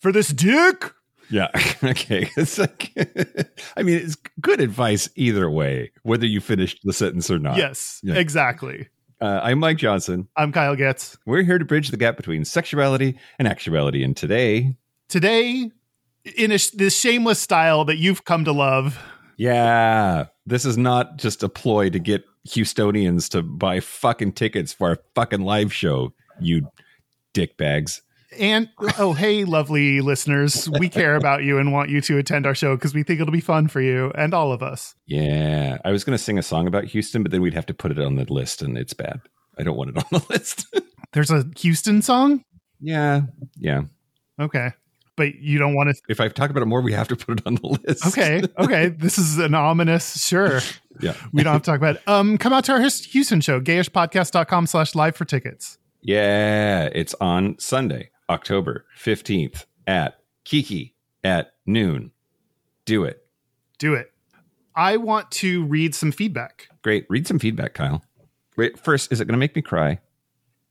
[0.00, 0.92] For this dick.
[1.30, 1.48] Yeah.
[1.84, 2.30] okay.
[2.36, 2.92] It's like,
[3.76, 7.56] I mean, it's good advice either way, whether you finished the sentence or not.
[7.56, 8.14] Yes, Yeah.
[8.14, 8.88] exactly.
[9.20, 10.28] Uh, I'm Mike Johnson.
[10.36, 11.18] I'm Kyle Getz.
[11.26, 14.04] We're here to bridge the gap between sexuality and actuality.
[14.04, 14.76] And today,
[15.08, 15.70] Today,
[16.36, 18.98] in a, this shameless style that you've come to love,
[19.36, 24.88] yeah, this is not just a ploy to get Houstonians to buy fucking tickets for
[24.90, 26.68] our fucking live show, you
[27.34, 28.00] dickbags.
[28.38, 28.68] And
[28.98, 32.76] oh, hey, lovely listeners, we care about you and want you to attend our show
[32.76, 34.94] because we think it'll be fun for you and all of us.
[35.06, 35.78] Yeah.
[35.84, 37.90] I was going to sing a song about Houston, but then we'd have to put
[37.90, 39.20] it on the list, and it's bad.
[39.58, 40.66] I don't want it on the list.
[41.12, 42.44] There's a Houston song?
[42.80, 43.22] yeah.
[43.56, 43.82] Yeah.
[44.40, 44.70] Okay.
[45.16, 46.00] But you don't want to.
[46.08, 48.06] If I talk about it more, we have to put it on the list.
[48.06, 48.40] Okay.
[48.56, 48.88] Okay.
[48.90, 50.24] this is an ominous.
[50.26, 50.60] Sure.
[51.00, 51.14] Yeah.
[51.32, 52.02] We don't have to talk about it.
[52.08, 55.78] Um, come out to our Houston show, gayishpodcast.com slash live for tickets.
[56.02, 56.88] Yeah.
[56.92, 62.10] It's on Sunday, October 15th at Kiki at noon.
[62.84, 63.24] Do it.
[63.78, 64.12] Do it.
[64.74, 66.68] I want to read some feedback.
[66.82, 67.06] Great.
[67.08, 68.02] Read some feedback, Kyle.
[68.56, 69.98] Wait, first, is it going to make me cry?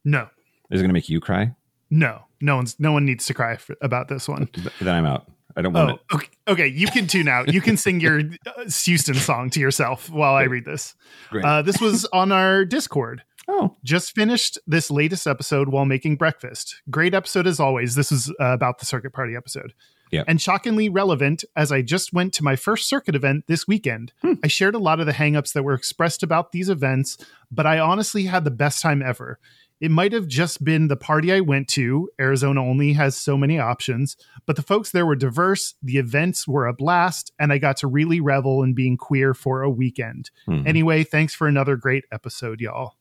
[0.05, 0.29] No,
[0.71, 1.53] Is it going to make you cry?
[1.89, 4.49] no, no one's no one needs to cry for, about this one.
[4.79, 5.29] Then I'm out.
[5.55, 6.15] I don't want Oh, it.
[6.15, 6.67] okay, okay.
[6.67, 7.51] You can tune out.
[7.53, 10.95] You can sing your uh, Houston song to yourself while I read this.
[11.31, 11.43] Great.
[11.43, 13.23] Uh, this was on our Discord.
[13.47, 16.81] Oh, Just finished this latest episode while making breakfast.
[16.89, 17.95] Great episode as always.
[17.95, 19.73] This is uh, about the circuit party episode.
[20.11, 20.23] Yeah.
[20.27, 24.13] And shockingly relevant as I just went to my first circuit event this weekend.
[24.43, 27.17] I shared a lot of the hangups that were expressed about these events,
[27.51, 29.39] but I honestly had the best time ever.
[29.79, 32.09] It might have just been the party I went to.
[32.19, 36.65] Arizona only has so many options, but the folks there were diverse, the events were
[36.65, 40.31] a blast, and I got to really revel in being queer for a weekend.
[40.45, 40.63] Hmm.
[40.65, 42.96] Anyway, thanks for another great episode, y'all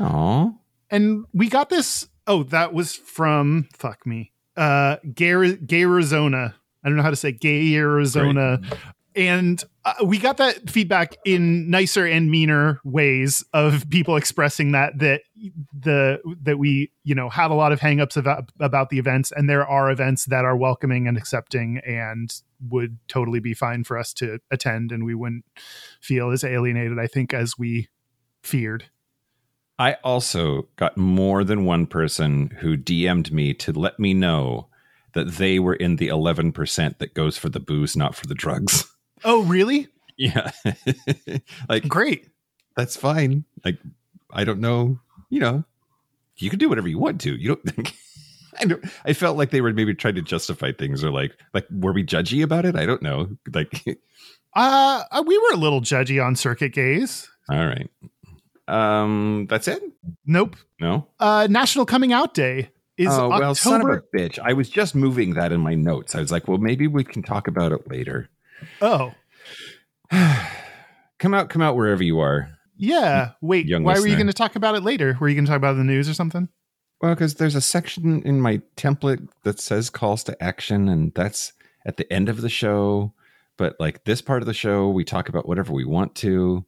[0.00, 0.50] Aw.
[0.90, 6.54] and we got this oh that was from fuck me uh gay gay arizona
[6.84, 8.60] i don't know how to say gay arizona
[9.18, 14.96] and uh, we got that feedback in nicer and meaner ways of people expressing that
[14.98, 15.22] that
[15.76, 19.50] the that we you know have a lot of hangups about about the events and
[19.50, 24.12] there are events that are welcoming and accepting and would totally be fine for us
[24.12, 25.44] to attend and we wouldn't
[26.00, 27.88] feel as alienated i think as we
[28.42, 28.84] feared
[29.78, 34.66] I also got more than one person who DM'd me to let me know
[35.14, 38.84] that they were in the 11% that goes for the booze, not for the drugs.
[39.24, 40.50] oh really Yeah.
[41.68, 42.28] like, great
[42.76, 43.44] that's fine.
[43.64, 43.78] Like,
[44.32, 45.00] I don't know.
[45.30, 45.64] You know,
[46.36, 47.34] you can do whatever you want to.
[47.34, 47.94] You don't think.
[48.60, 51.66] I, don't, I felt like they were maybe trying to justify things or like, like,
[51.70, 52.76] were we judgy about it?
[52.76, 53.28] I don't know.
[53.52, 53.84] Like,
[54.54, 57.28] Uh, uh, we were a little judgy on circuit gays.
[57.50, 57.90] all right.
[58.68, 59.82] Um, that's it?
[60.26, 60.56] Nope.
[60.80, 61.06] No?
[61.18, 64.04] Uh, National Coming Out Day is oh, well, son of October.
[64.12, 64.38] a bitch.
[64.38, 66.14] I was just moving that in my notes.
[66.14, 68.28] I was like, well, maybe we can talk about it later.
[68.82, 69.14] oh,
[70.10, 72.50] come out, come out wherever you are.
[72.76, 73.30] yeah.
[73.40, 75.16] Wait, Young why were you going to talk about it later?
[75.20, 76.48] Were you going to talk about the news or something?
[77.00, 81.52] Well, because there's a section in my template that says calls to action, and that's
[81.86, 83.12] at the end of the show.
[83.56, 86.64] But like this part of the show, we talk about whatever we want to.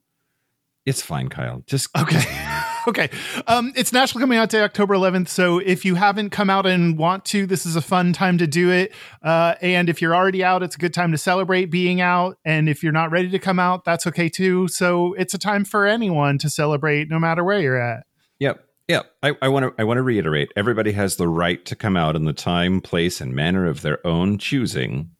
[0.86, 1.62] It's fine, Kyle.
[1.66, 2.22] Just Okay.
[2.88, 3.10] okay.
[3.46, 5.28] Um, it's National Coming Out Day, October 11th.
[5.28, 8.46] So if you haven't come out and want to, this is a fun time to
[8.46, 8.92] do it.
[9.22, 12.38] Uh, and if you're already out, it's a good time to celebrate being out.
[12.44, 14.68] And if you're not ready to come out, that's okay too.
[14.68, 18.04] So it's a time for anyone to celebrate no matter where you're at.
[18.38, 18.64] Yep.
[18.88, 19.06] Yep.
[19.22, 22.24] I want to I want to reiterate everybody has the right to come out in
[22.24, 25.10] the time, place, and manner of their own choosing.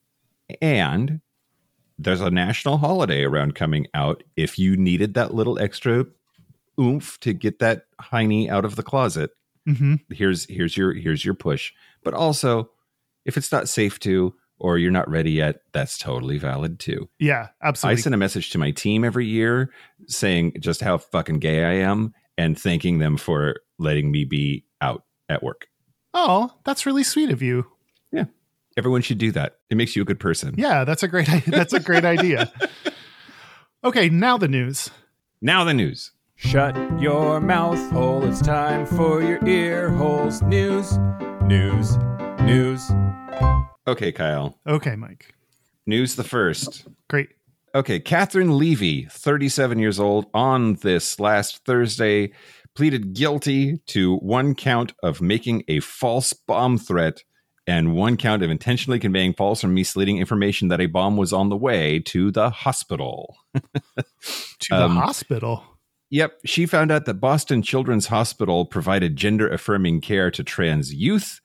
[0.61, 1.21] And
[2.03, 4.23] there's a national holiday around coming out.
[4.37, 6.07] If you needed that little extra
[6.79, 9.31] oomph to get that hiney out of the closet,
[9.67, 11.73] hmm here's here's your here's your push.
[12.03, 12.71] But also,
[13.25, 17.09] if it's not safe to or you're not ready yet, that's totally valid too.
[17.19, 17.99] Yeah, absolutely.
[17.99, 19.71] I send a message to my team every year
[20.07, 25.05] saying just how fucking gay I am and thanking them for letting me be out
[25.29, 25.69] at work.
[26.13, 27.67] Oh, that's really sweet of you.
[28.81, 29.59] Everyone should do that.
[29.69, 30.55] It makes you a good person.
[30.57, 32.51] Yeah, that's a great that's a great idea.
[33.85, 34.89] Okay, now the news.
[35.43, 36.13] Now the news.
[36.35, 38.25] Shut your mouth hole.
[38.25, 40.41] It's time for your ear holes.
[40.41, 40.97] News,
[41.43, 41.99] news,
[42.41, 42.91] news.
[43.87, 44.59] Okay, Kyle.
[44.67, 45.35] Okay, Mike.
[45.85, 46.87] News the first.
[47.11, 47.29] Great.
[47.75, 52.33] Okay, Catherine Levy, 37 years old, on this last Thursday,
[52.75, 57.23] pleaded guilty to one count of making a false bomb threat
[57.71, 61.51] and one count of intentionally conveying false or misleading information that a bomb was on
[61.51, 63.37] the way to the hospital.
[64.61, 65.65] To Um, the hospital.
[66.11, 71.41] Yep, she found out that Boston Children's Hospital provided gender affirming care to trans youth.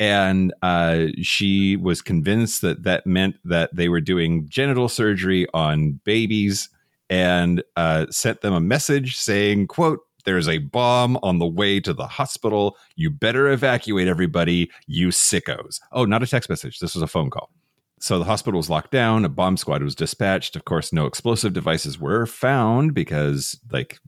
[0.00, 6.00] And uh, she was convinced that that meant that they were doing genital surgery on
[6.04, 6.68] babies
[7.08, 11.94] and uh, sent them a message saying, quote, there's a bomb on the way to
[11.94, 12.76] the hospital.
[12.96, 15.80] You better evacuate everybody, you sickos.
[15.92, 16.80] Oh, not a text message.
[16.80, 17.50] This was a phone call.
[17.98, 19.24] So the hospital was locked down.
[19.24, 20.54] A bomb squad was dispatched.
[20.54, 23.98] Of course, no explosive devices were found because, like,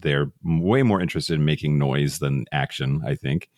[0.00, 3.48] they're way more interested in making noise than action, I think.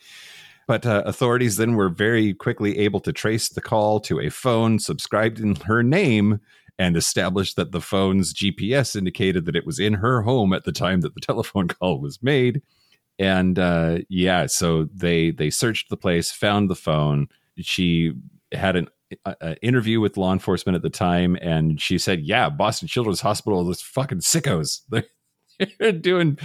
[0.69, 4.79] But uh, authorities then were very quickly able to trace the call to a phone
[4.79, 6.41] subscribed in her name
[6.81, 10.73] and established that the phone's GPS indicated that it was in her home at the
[10.73, 12.63] time that the telephone call was made.
[13.19, 17.29] And uh, yeah, so they they searched the place, found the phone.
[17.59, 18.15] She
[18.51, 18.89] had an
[19.27, 23.21] a, a interview with law enforcement at the time, and she said, "Yeah, Boston Children's
[23.21, 25.05] Hospital, those fucking sickos, they're,
[25.79, 26.39] they're doing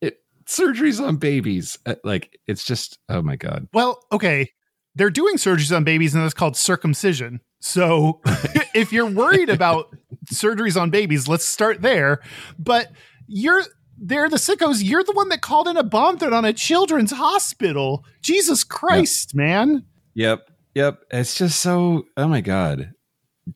[0.00, 1.76] it, surgeries on babies.
[1.84, 4.52] Uh, Like it's just, oh my god, Well, okay.
[4.94, 7.40] They're doing surgeries on babies, and that's called circumcision.
[7.64, 8.20] So
[8.74, 9.96] if you're worried about
[10.32, 12.20] surgeries on babies, let's start there.
[12.58, 12.92] But
[13.26, 13.62] you're
[13.96, 14.80] they're the sickos.
[14.84, 18.04] You're the one that called in a bomb threat on a children's hospital.
[18.20, 19.84] Jesus Christ, man.
[20.14, 20.50] Yep.
[20.74, 21.00] Yep.
[21.10, 22.92] It's just so, oh my God.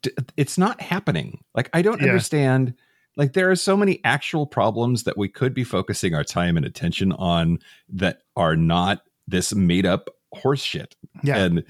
[0.02, 1.40] D- It's not happening.
[1.54, 2.06] Like, I don't Yeah.
[2.08, 2.74] understand.
[3.16, 6.64] Like, there are so many actual problems that we could be focusing our time and
[6.64, 7.58] attention on
[7.90, 10.94] that are not this made up horse shit.
[11.24, 11.36] Yeah.
[11.38, 11.64] And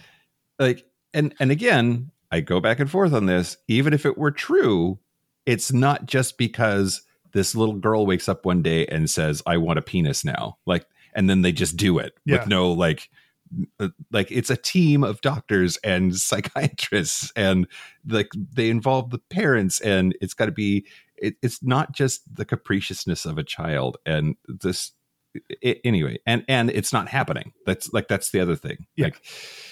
[0.58, 3.56] like, and, and again, I go back and forth on this.
[3.68, 4.98] Even if it were true,
[5.46, 7.02] it's not just because
[7.32, 10.58] this little girl wakes up one day and says, I want a penis now.
[10.66, 12.38] Like, and then they just do it Yeah.
[12.38, 13.08] with no like,
[13.80, 17.66] uh, like it's a team of doctors and psychiatrists and
[18.06, 20.84] like they involve the parents and it's got to be
[21.16, 24.92] it, it's not just the capriciousness of a child and this
[25.64, 29.06] i anyway and and it's not happening that's like that's the other thing Yeah.
[29.06, 29.22] like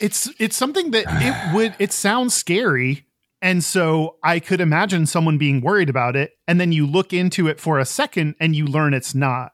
[0.01, 3.05] It's it's something that it would it sounds scary.
[3.43, 6.33] And so I could imagine someone being worried about it.
[6.49, 9.53] And then you look into it for a second and you learn it's not.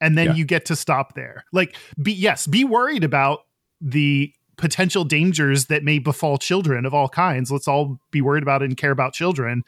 [0.00, 0.34] And then Yeah.
[0.34, 1.44] you get to stop there.
[1.52, 3.40] Like be yes, be worried about
[3.80, 7.50] the potential dangers that may befall children of all kinds.
[7.50, 9.64] Let's all be worried about it and care about children.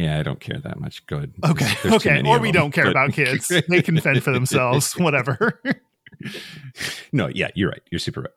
[0.00, 1.70] Yeah i don't care that much good Okay.
[1.82, 2.22] There's okay.
[2.24, 3.48] Or we don't care but- about kids.
[3.68, 4.92] They can fend for themselves.
[4.98, 5.60] Whatever.
[7.12, 8.30] no yeah you're right you're super right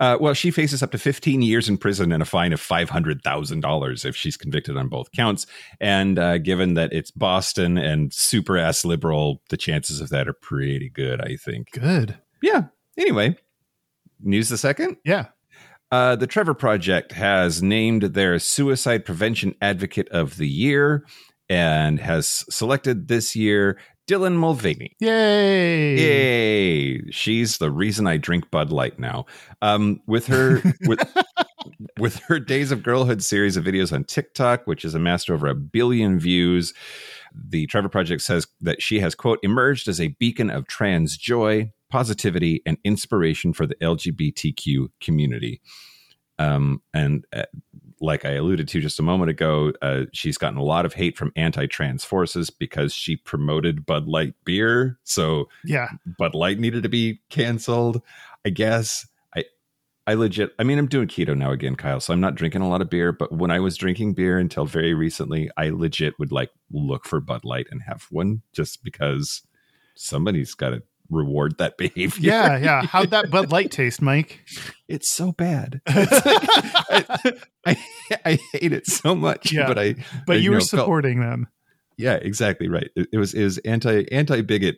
[0.00, 4.04] uh, well, she faces up to 15 years in prison and a fine of $500,000
[4.04, 5.46] if she's convicted on both counts.
[5.80, 10.32] And uh, given that it's Boston and super ass liberal, the chances of that are
[10.32, 11.70] pretty good, I think.
[11.70, 12.18] Good.
[12.42, 12.64] Yeah.
[12.98, 13.36] Anyway,
[14.20, 14.96] news the second.
[15.04, 15.26] Yeah.
[15.92, 21.04] Uh, the Trevor Project has named their suicide prevention advocate of the year
[21.50, 23.78] and has selected this year
[24.08, 24.96] Dylan Mulvaney.
[25.00, 25.96] Yay.
[25.96, 27.10] Yay!
[27.10, 29.26] She's the reason I drink Bud Light now.
[29.60, 31.06] Um, with her with
[31.98, 35.54] with her Days of Girlhood series of videos on TikTok, which has amassed over a
[35.54, 36.72] billion views,
[37.34, 41.70] the Trevor Project says that she has quote emerged as a beacon of trans joy,
[41.92, 45.60] positivity, and inspiration for the LGBTQ community.
[46.38, 47.42] Um, and uh,
[48.00, 51.18] like I alluded to just a moment ago, uh, she's gotten a lot of hate
[51.18, 54.98] from anti-trans forces because she promoted Bud Light beer.
[55.04, 55.88] So Yeah.
[56.18, 58.00] Bud Light needed to be canceled.
[58.46, 59.06] I guess
[59.36, 59.44] I
[60.06, 62.68] I legit I mean I'm doing keto now again, Kyle, so I'm not drinking a
[62.70, 66.32] lot of beer, but when I was drinking beer until very recently, I legit would
[66.32, 69.42] like look for Bud Light and have one just because
[69.94, 72.30] somebody's got to reward that behavior.
[72.32, 72.58] Yeah.
[72.58, 72.82] Yeah.
[72.86, 74.40] How'd that Bud Light taste, Mike?
[74.88, 75.80] It's so bad.
[75.86, 77.76] It's like- I, I
[78.24, 79.66] I hate it so much, Yeah.
[79.68, 79.94] but I
[80.26, 81.48] But I, you were know, felt- supporting them.
[81.96, 82.90] yeah, exactly right.
[82.96, 84.76] It, it was is anti anti bigot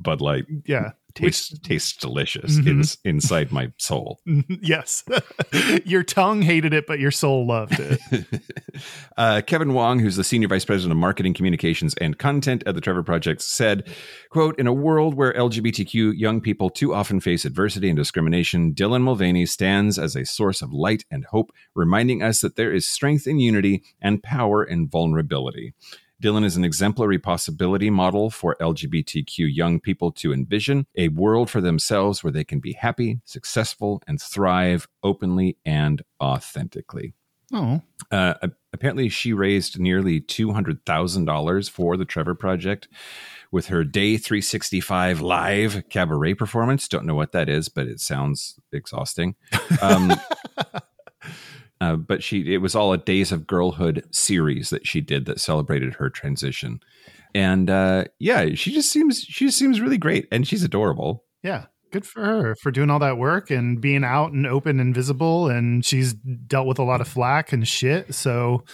[0.00, 0.92] Bud Light Yeah.
[1.14, 2.66] Tastes tastes delicious Mhm.
[2.66, 4.20] ins inside my soul.
[4.60, 5.04] yes.
[5.84, 8.00] your tongue hated it, but your soul loved it.
[9.16, 12.80] uh, Kevin Wong, who's the senior vice president of marketing, communications, and content at the
[12.80, 13.88] Trevor Project, said,
[14.30, 19.02] "quote In a world where LGBTQ young people too often face adversity and discrimination, Dylan
[19.02, 23.26] Mulvaney stands as a source of light and hope, reminding us that there is strength
[23.26, 25.74] in unity and power in vulnerability."
[26.22, 31.60] Dylan is an exemplary possibility model for LGBTQ young people to envision a world for
[31.60, 37.14] themselves where they can be happy, successful, and thrive openly and authentically.
[37.52, 38.34] Oh, Uh,
[38.72, 42.88] apparently, she raised nearly $200,000 for the Trevor Project
[43.50, 46.88] with her Day 365 live cabaret performance.
[46.88, 49.34] Don't know what that is, but it sounds exhausting.
[49.82, 50.12] Um,
[51.82, 55.40] uh, but she, it was all a Days of Girlhood series that she did that
[55.40, 56.80] celebrated her transition.
[57.34, 61.24] And uh, yeah, she just seems she just seems really great, and she's adorable.
[61.42, 61.66] yeah.
[61.90, 65.48] Good for her for doing all that work and being out and open and visible.
[65.50, 68.14] And she's dealt with a lot of flack and shit.
[68.14, 68.64] So,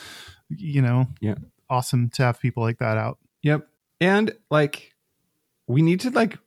[0.50, 1.34] you know, Yeah.
[1.68, 3.18] awesome to have people like that out.
[3.42, 3.66] Yep.
[4.00, 4.92] And like
[5.66, 6.38] we need to like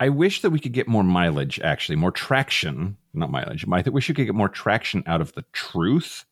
[0.00, 3.64] I wish that we could get more mileage actually, more traction, not mileage.
[3.70, 6.24] I think we should get more traction out of the truth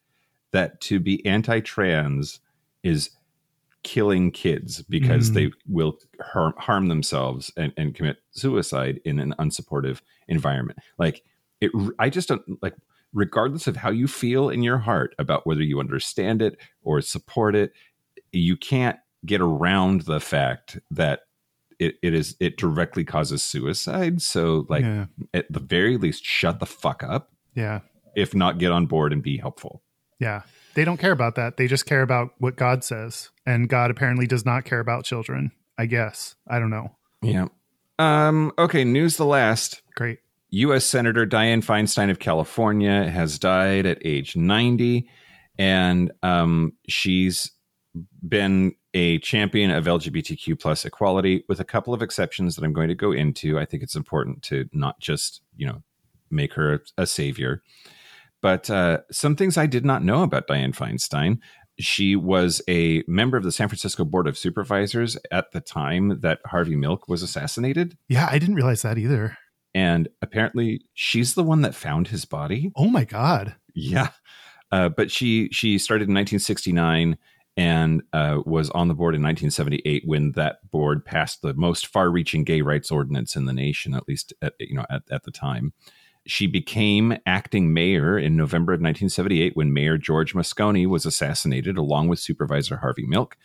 [0.52, 2.40] that to be anti-trans
[2.82, 3.10] is
[3.82, 5.34] killing kids because Mm.
[5.34, 10.78] they will harm, harm themselves and, and commit suicide in an unsupportive environment.
[10.98, 11.22] Like
[11.60, 12.74] it I just don't like
[13.12, 17.54] regardless of how you feel in your heart about whether you understand it or support
[17.54, 17.72] it,
[18.32, 21.20] you can't get around the fact that
[21.78, 24.22] it, it is it directly causes suicide.
[24.22, 25.06] So like yeah.
[25.34, 27.32] at the very least, shut the fuck up.
[27.54, 27.80] Yeah.
[28.14, 29.82] If not, get on board and be helpful.
[30.18, 30.42] Yeah.
[30.74, 31.56] They don't care about that.
[31.56, 33.30] They just care about what God says.
[33.46, 36.34] And God apparently does not care about children, I guess.
[36.46, 36.96] I don't know.
[37.22, 37.48] Yeah.
[37.98, 39.82] Um, okay, news the last.
[39.94, 40.18] Great.
[40.50, 40.84] U.S.
[40.84, 45.08] Senator Dianne Feinstein of California has died at age 90,
[45.58, 47.50] and um, she's
[48.26, 52.88] been a champion of LGBTQ plus equality, with a couple of exceptions that I'm going
[52.88, 53.58] to go into.
[53.58, 55.82] I think it's important to not just you know
[56.30, 57.62] make her a, savior,
[58.42, 61.38] but uh, some things I did not know about Dianne Feinstein.
[61.78, 66.40] She was a member of the San Francisco Board of Supervisors at the time that
[66.46, 67.98] Harvey Milk was assassinated.
[68.08, 69.36] Yeah, I didn't realize that either.
[69.74, 72.72] And apparently, she's the one that found his body.
[72.76, 73.56] Oh my God.
[73.74, 74.08] Yeah,
[74.72, 77.18] uh, but she she started in 1969
[77.56, 82.44] and uh, was on the board in 1978 when that board passed the most far-reaching
[82.44, 85.72] gay rights ordinance in the nation, at least at, you know at, at the time.
[86.26, 92.08] She became acting mayor in November of 1978 when Mayor George Moscone was assassinated, along
[92.08, 93.36] with Supervisor Harvey Milk.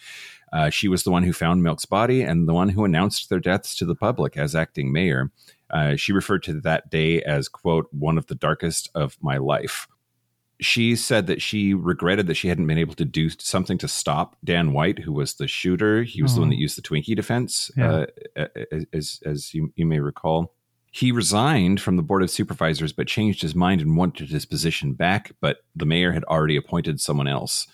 [0.52, 3.40] Uh, she was the one who found Milk's body and the one who announced their
[3.40, 5.32] deaths to the public as acting mayor.
[5.70, 9.88] Uh, she referred to that day as, quote, one of the darkest of my life.
[10.62, 14.38] She said that she regretted that she hadn't been able to do something to stop
[14.44, 16.04] Dan White, who was the shooter.
[16.04, 18.06] He was the one that used the Twinkie defense, Yeah.
[18.38, 18.46] uh,
[18.94, 20.54] as, as you, you may recall.
[20.92, 24.94] He resigned from the Board of Supervisors, but changed his mind and wanted his position
[24.94, 25.32] back.
[25.42, 27.66] But the mayor had already appointed someone else.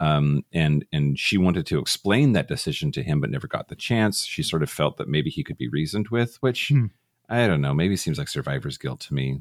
[0.00, 3.74] Um, and and she wanted to explain that decision to him, but never got the
[3.76, 4.24] chance.
[4.24, 6.86] She sort of felt that maybe he could be reasoned with, which Hmm.
[7.28, 7.74] I don't know.
[7.74, 9.40] Maybe seems like survivor's guilt to me.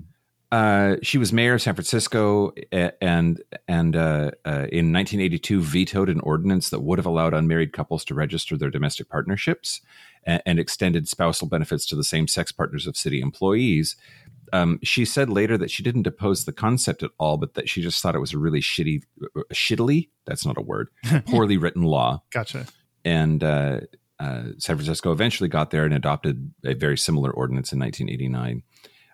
[0.51, 6.19] Uh, she was mayor of San Francisco, and and uh, uh, in 1982 vetoed an
[6.21, 9.81] ordinance that would have allowed unmarried couples to register their domestic partnerships
[10.23, 13.95] and, and extended spousal benefits to the same-sex partners of city employees.
[14.51, 17.83] Um, she said later that she didn't oppose the concept at all, but that she
[17.83, 19.03] just thought it was a really shitty,
[19.53, 20.09] shittily.
[20.25, 20.89] That's not a word.
[21.27, 22.65] Poorly written law Gotcha.
[23.05, 23.81] and uh,
[24.19, 28.63] uh, San Francisco eventually got there and adopted a very similar ordinance in 1989.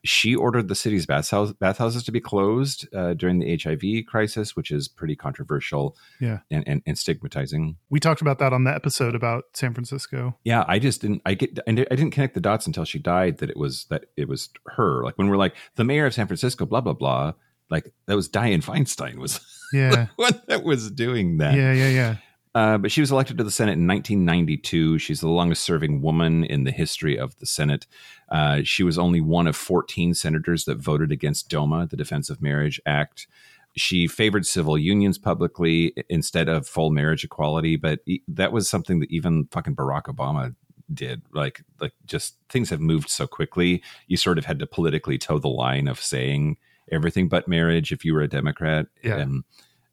[0.06, 4.72] She ordered the city's bathhouse, bathhouses to be closed uh, during the HIV crisis, which
[4.72, 6.40] is pretty controversial Yeah.
[6.50, 7.76] and, and, and stigmatizing.
[7.90, 10.38] We talked about that on the episode about San Francisco.
[10.44, 11.22] Yeah, I just didn't.
[11.26, 11.60] I get.
[11.68, 13.40] I didn't connect the dots until she died.
[13.40, 15.04] That it was that it was her.
[15.04, 17.34] Like when we're like the mayor of San Francisco, blah blah blah.
[17.70, 19.40] Like that was Dianne Feinstein was
[19.74, 20.08] Yeah.
[20.18, 21.56] one that was doing that.
[21.56, 21.74] yeah.
[21.74, 21.90] Yeah.
[21.90, 22.16] Yeah.
[22.56, 24.98] Uh, but she was elected to the Senate in 1992.
[24.98, 27.86] She's the longest serving woman in the history of the Senate.
[28.30, 32.42] Uh, she was only one of 14 senators that voted against DOMA, the Defense of
[32.42, 33.28] Marriage Act.
[33.76, 39.02] She favored civil unions publicly instead of full marriage equality, but e- that was something
[39.02, 40.56] that even fucking Barack Obama
[40.94, 41.24] did.
[41.34, 43.84] Like, like just things have moved so quickly.
[44.08, 46.56] You sort of had to politically toe the line of saying
[46.90, 48.88] everything but marriage if you were a Democrat.
[49.04, 49.18] Yeah.
[49.18, 49.44] And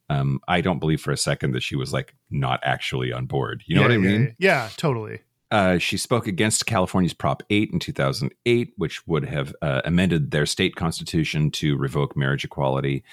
[0.09, 3.63] um, I don't believe for a second that she was like not actually on board.
[3.65, 4.35] You know Yeah, what I yeah, mean?
[4.39, 5.19] Yeah, totally.
[5.51, 10.47] Uh, she spoke against California's Prop 8 in 2008, which would have uh, amended their
[10.47, 13.03] state constitution to revoke marriage equality.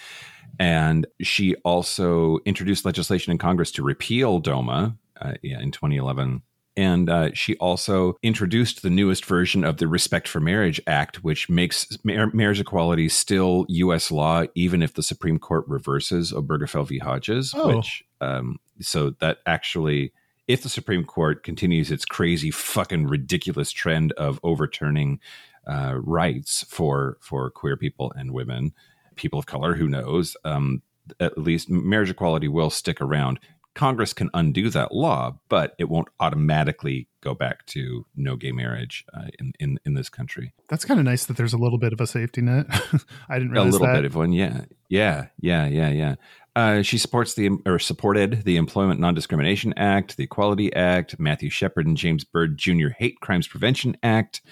[0.59, 6.43] And she also introduced legislation in Congress to repeal DOMA uh, yeah, in 2011.
[6.77, 11.49] And uh, she also introduced the newest version of the Respect for Marriage Act, which
[11.51, 14.11] makes mar- marriage equality still U.S.
[14.11, 16.99] law, even if the Supreme Court reverses Obergefell v.
[16.99, 17.53] Hodges.
[17.55, 17.77] Oh.
[17.77, 20.13] Which, um, so that actually
[20.51, 25.21] if the Supreme Court continues its crazy, fucking ridiculous trend of overturning
[25.67, 28.73] uh, rights for for queer people and women,
[29.15, 30.37] people of color, who knows?
[30.45, 30.83] Um,
[31.21, 33.39] at least marriage equality will stick around.
[33.81, 39.07] Congress can undo that law, but it won't automatically go back to no gay marriage
[39.15, 40.53] uh, in, in in this country.
[40.69, 42.67] That's kind of nice that there's a little bit of a safety net.
[43.31, 43.79] I didn't realize that.
[43.79, 43.95] A little that.
[43.95, 46.15] bit of one, yeah, yeah, yeah, yeah, yeah.
[46.55, 51.87] Uh, she supports the or supported the Employment Non-Discrimination Act, the Equality Act, Matthew Shepard
[51.87, 52.89] and James Byrd Jr.
[52.99, 54.43] Hate Crimes Prevention Act.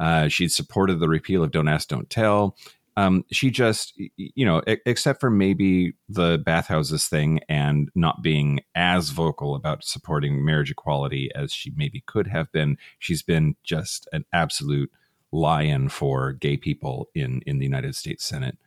[0.00, 2.56] Uh, she'd supported the repeal of Don't Ask, Don't Tell.
[2.96, 9.10] Um, she just, you know, except for maybe the bathhouses thing and not being as
[9.10, 14.24] vocal about supporting marriage equality as she maybe could have been, she's been just an
[14.32, 14.90] absolute
[15.32, 18.58] lion for gay people in in the United States Senate.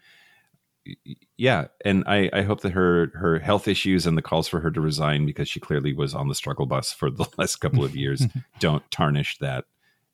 [1.38, 4.72] Yeah, and I, I hope that her her health issues and the calls for her
[4.72, 7.96] to resign because she clearly was on the struggle bus for the last couple of
[7.96, 8.26] years
[8.60, 9.66] don't tarnish that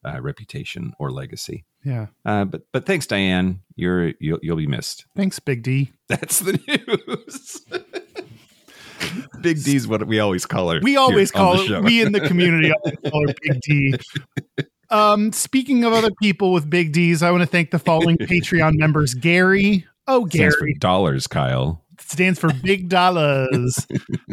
[0.06, 1.65] uh, reputation or legacy.
[1.84, 2.08] Yeah.
[2.25, 3.60] Uh, but but thanks, Dianne.
[3.75, 5.06] You're you'll, you'll be missed.
[5.15, 5.91] Thanks, Big D.
[6.10, 7.65] That's the news.
[9.41, 10.79] Big D's what we always call her.
[10.84, 13.94] We always call it, we in the community always call her Big D.
[14.89, 18.74] Um, speaking of other people with big D's, I want to thank the following Patreon
[18.77, 19.86] members Gary.
[20.08, 21.86] Oh, Stands for Gary dollars, Kyle.
[22.00, 23.88] stands for big dollars.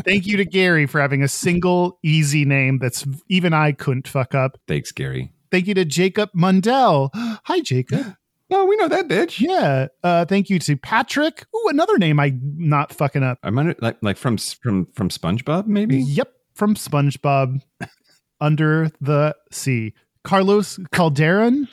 [0.04, 4.34] thank you to Gary for having a single easy name that's even I couldn't fuck
[4.34, 4.58] up.
[4.66, 5.30] Thanks, Gary.
[5.56, 7.08] Thank you to Jacob Mundell.
[7.14, 8.14] Hi, Jacob.
[8.48, 9.40] Oh, we know that bitch.
[9.40, 9.88] Yeah.
[10.04, 11.44] Uh, thank you to Patrick.
[11.52, 13.38] Ooh, another name I not fucking up.
[13.42, 15.96] I'm under like like from from from SpongeBob, maybe.
[15.98, 17.60] Yep, from SpongeBob
[18.40, 19.94] Under the Sea.
[20.22, 21.66] Carlos Calderon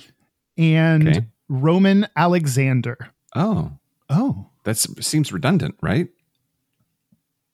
[0.58, 1.26] and Okay.
[1.48, 2.98] Roman Alexander.
[3.36, 3.74] Oh,
[4.10, 6.08] Oh, that seems redundant, right?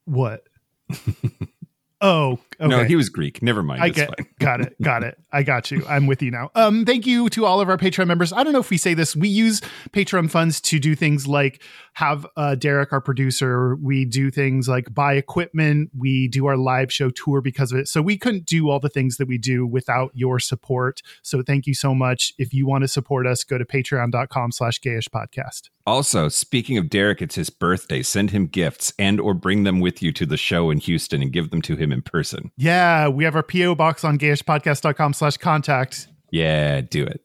[0.06, 0.44] what?
[2.02, 2.68] oh, okay.
[2.68, 3.42] No, he was Greek.
[3.42, 3.82] Never mind.
[3.82, 4.28] I get fine.
[4.40, 4.82] got it.
[4.82, 5.18] Got it.
[5.32, 5.86] I got you.
[5.88, 6.50] I'm with you now.
[6.56, 8.34] Um, thank you to all of our Patreon members.
[8.34, 9.16] I don't know if we say this.
[9.16, 11.62] We use Patreon funds to do things like
[11.94, 13.76] have uh, Derek, our producer.
[13.76, 15.92] We do things like buy equipment.
[15.98, 17.88] We do our live show tour because of it.
[17.88, 21.02] So we couldn't do all the things that we do without your support.
[21.22, 22.34] So thank you so much.
[22.38, 25.70] If you want to support us, go to patreon.com slash gayish podcast.
[25.90, 28.04] Also, speaking of Derek, it's his birthday.
[28.04, 31.34] Send him gifts and or bring them with you to the show in Houston and
[31.34, 32.52] give them to him in person.
[32.58, 36.08] Yeah, we have our PO box on gayishpodcast.com slash contact.
[36.30, 37.24] Yeah, do it.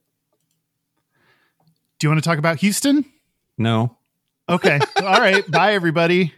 [1.98, 3.05] Do you want to talk about Houston?
[3.59, 3.98] No.
[4.48, 4.81] Okay.
[4.96, 5.48] all right.
[5.50, 6.33] Bye, everybody.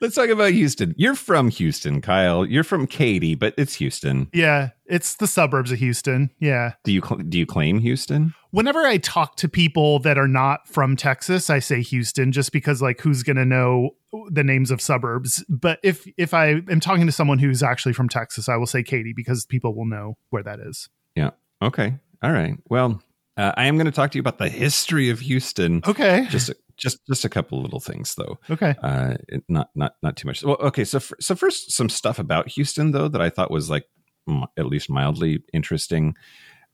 [0.00, 0.94] Let's talk about Houston.
[0.96, 2.44] You're from Houston, Kyle.
[2.44, 4.28] You're from Katy, but it's Houston.
[4.32, 6.30] Yeah, it's the suburbs of Houston.
[6.38, 6.72] Yeah.
[6.84, 8.34] Do you cl- do you claim Houston?
[8.50, 12.80] Whenever I talk to people that are not from Texas, I say Houston just because
[12.80, 13.90] like who's going to know
[14.30, 15.44] the names of suburbs.
[15.48, 18.82] But if if I am talking to someone who's actually from Texas, I will say
[18.82, 20.88] Katy because people will know where that is.
[21.14, 21.30] Yeah.
[21.62, 21.96] Okay.
[22.22, 22.54] All right.
[22.68, 23.02] Well,
[23.36, 25.82] uh, I am going to talk to you about the history of Houston.
[25.86, 26.26] Okay.
[26.30, 28.38] Just a, just just a couple of little things though.
[28.50, 28.74] Okay.
[28.82, 29.14] uh
[29.48, 32.92] not not not too much well okay so f- so first some stuff about houston
[32.92, 33.84] though that i thought was like
[34.28, 36.14] m- at least mildly interesting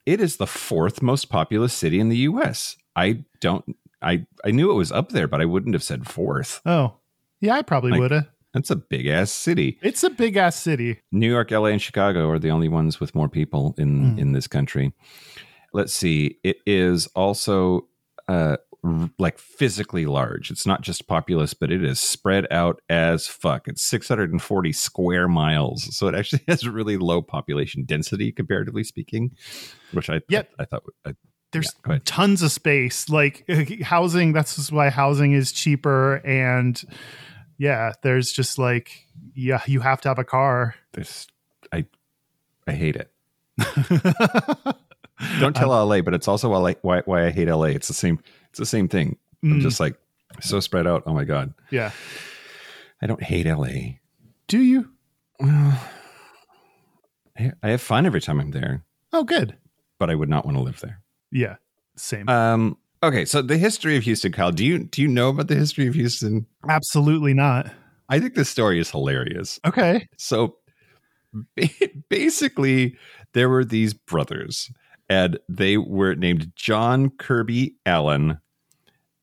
[0.06, 3.64] it is the fourth most populous city in the us i don't
[4.02, 6.96] i i knew it was up there but i wouldn't have said fourth Oh.
[7.40, 8.28] Yeah, I probably Like- would have.
[8.54, 11.00] that's a big ass city It's a big ass city.
[11.12, 14.18] new york la and chicago are the only ones with more people in Mm.
[14.18, 14.92] in this country
[15.72, 17.86] let's see it is also
[18.28, 18.56] uh
[19.18, 23.80] like physically large it's not just populous but it is spread out as fuck it's
[23.82, 29.30] 640 square miles so it actually has really low population density comparatively speaking
[29.92, 30.50] which i Yep.
[30.58, 31.14] i, I thought I,
[31.52, 33.08] There's Yeah, tons of space.
[33.08, 33.44] Like
[33.82, 36.16] housing, that's why housing is cheaper.
[36.26, 36.82] And
[37.58, 40.74] yeah, there's just like, yeah, you have to have a car.
[40.92, 41.26] this
[41.72, 41.84] i
[42.66, 43.12] i hate it
[45.38, 48.18] don't tell la but it's also why, why why i hate la it's the same
[48.52, 49.60] it's the same thing i'm Mm.
[49.60, 49.96] just like
[50.40, 51.90] so spread out oh my god yeah.
[53.00, 53.66] i don't hate la
[54.46, 54.90] Do you?
[55.40, 55.80] Well,
[57.38, 59.56] I I have fun every time I'm there, Oh, good.
[59.98, 61.00] but I would not want to live there.
[61.30, 61.56] Yeah.
[61.96, 62.28] Same.
[62.28, 64.52] Um, okay, so the history of Houston, Kyle.
[64.52, 66.46] Do you do you know about the history of Houston?
[66.68, 67.70] Absolutely not.
[68.08, 69.58] I think this story is hilarious.
[69.64, 70.08] Okay.
[70.18, 70.56] So
[72.08, 72.96] basically,
[73.32, 74.70] there were these brothers,
[75.12, 78.38] and they were named John Kirby Allen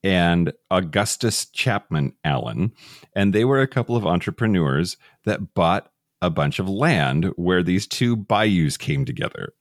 [0.04, 2.74] and Augustus Chapman Allen.
[3.16, 7.88] And they were a couple of entrepreneurs that bought a bunch of land where these
[7.88, 9.54] two bayous came together.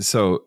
[0.00, 0.44] So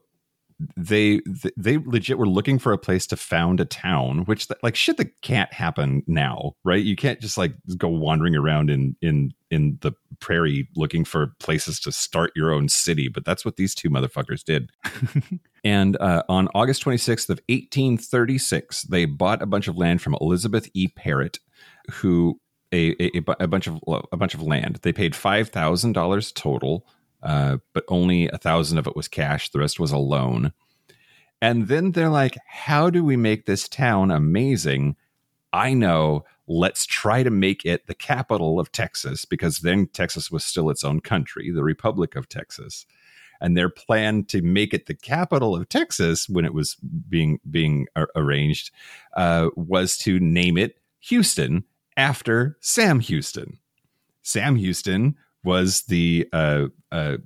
[0.76, 1.22] they
[1.56, 5.22] they legit were looking for a place to found a town which like shit that
[5.22, 9.94] can't happen now right you can't just like go wandering around in in in the
[10.20, 14.44] prairie looking for places to start your own city, but that's what these two motherfuckers
[14.44, 14.72] did.
[15.64, 20.70] and uh, on August 26th of 1836, they bought a bunch of land from Elizabeth
[20.74, 20.88] E.
[20.88, 21.40] Parrott,
[21.92, 22.40] who
[22.72, 23.80] a, a, a bunch of
[24.12, 24.80] a bunch of land.
[24.84, 26.86] They paid five thousand dollars total,
[27.22, 29.50] uh, but only a thousand of it was cash.
[29.50, 30.54] The rest was a loan.
[31.42, 34.96] And then they're like, "How do we make this town amazing?"
[35.54, 36.26] I know.
[36.48, 40.84] Let's try to make it the capital of Texas because then Texas was still its
[40.84, 42.86] own country, the Republic of Texas.
[43.42, 47.88] And their plan to make it the capital of Texas when it was being being
[48.16, 48.72] arranged
[49.16, 51.64] uh, was to name it Houston
[51.96, 53.60] after Sam Houston.
[54.24, 57.18] Sam Houston was the uh, uh,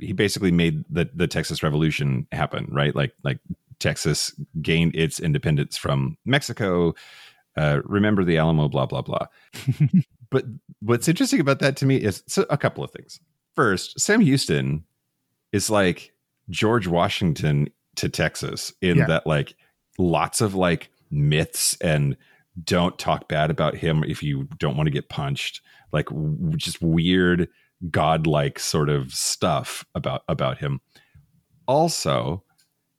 [0.00, 2.94] he basically made the the Texas Revolution happen, right?
[2.94, 3.38] Like like
[3.78, 6.94] Texas gained its independence from Mexico
[7.56, 9.26] uh, remember the Alamo, blah, blah, blah.
[10.30, 10.44] but
[10.80, 13.20] what's interesting about that to me is so a couple of things.
[13.54, 14.84] First, Sam Houston
[15.52, 16.12] is like
[16.48, 19.06] George Washington to Texas in yeah.
[19.06, 19.54] that, like,
[19.98, 22.16] lots of like myths and
[22.64, 25.60] don't talk bad about him if you don't want to get punched.
[25.92, 27.48] Like, w- just weird,
[27.90, 30.80] godlike sort of stuff about about him.
[31.66, 32.44] Also,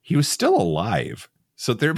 [0.02, 1.94] he was still alive so their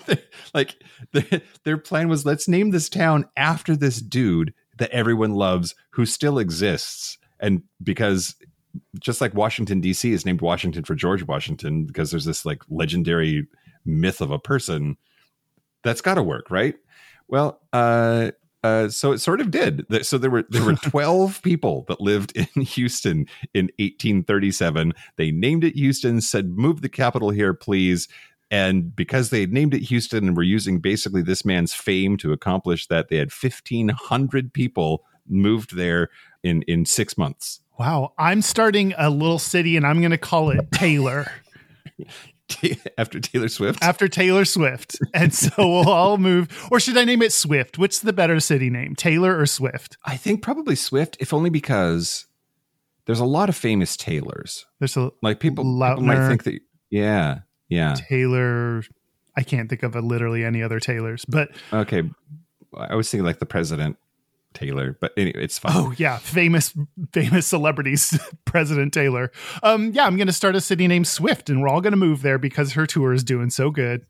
[0.54, 5.74] like their, their plan was let's name this town after this dude that everyone loves
[5.90, 7.18] who still exists.
[7.40, 8.36] And because
[9.00, 10.12] just like Washington D.C.
[10.12, 13.46] is named Washington for George Washington because there's this like legendary
[13.84, 14.96] myth of a person,
[15.82, 16.74] that's got to work, right?
[17.28, 18.32] Well, uh,
[18.64, 19.86] uh, so it sort of did.
[20.04, 24.92] So there were there were twelve people that lived in Houston in 1837.
[25.16, 28.08] They named it Houston, said, "Move the capital here, please."
[28.50, 32.32] And because they had named it Houston and were using basically this man's fame to
[32.32, 36.08] accomplish that, they had 1,500 people moved there
[36.42, 37.60] in, in six months.
[37.78, 38.14] Wow.
[38.18, 41.30] I'm starting a little city and I'm going to call it Taylor.
[42.98, 43.82] After Taylor Swift?
[43.82, 44.98] After Taylor Swift.
[45.14, 46.68] And so we'll all move.
[46.70, 47.78] Or should I name it Swift?
[47.78, 49.96] What's the better city name, Taylor or Swift?
[50.04, 52.26] I think probably Swift, if only because
[53.06, 54.66] there's a lot of famous Taylors.
[54.78, 57.40] There's a like people, people might think that, yeah.
[57.68, 57.94] Yeah.
[57.94, 58.82] Taylor.
[59.36, 62.02] I can't think of a, literally any other Taylors, but okay.
[62.76, 63.96] I was thinking like the president
[64.58, 65.72] Taylor, but anyway, it's fine.
[65.74, 66.74] Oh yeah, famous
[67.12, 69.30] famous celebrities, President Taylor.
[69.62, 71.98] Um, yeah, I'm going to start a city named Swift, and we're all going to
[71.98, 74.06] move there because her tour is doing so good.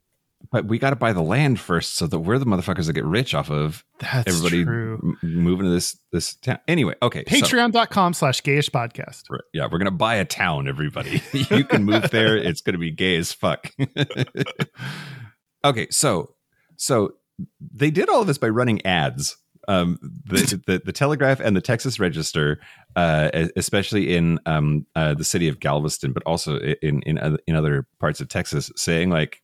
[0.51, 3.05] But we got to buy the land first, so that we're the motherfuckers that get
[3.05, 5.17] rich off of That's everybody true.
[5.23, 6.61] M- moving to this this town.
[6.69, 7.25] Anyway, okay.
[7.25, 9.25] Patreon.com/slash Gayish podcast.
[9.53, 11.23] Yeah, we're gonna buy a town, everybody.
[11.33, 12.37] you can move there.
[12.37, 13.73] It's gonna be gay as fuck.
[15.65, 16.35] okay, so
[16.77, 17.15] so
[17.61, 19.37] they did all of this by running ads.
[19.69, 22.59] Um, the, the, the Telegraph and the Texas Register,
[22.97, 27.55] uh, especially in um, uh, the city of Galveston, but also in in other, in
[27.55, 29.43] other parts of Texas, saying like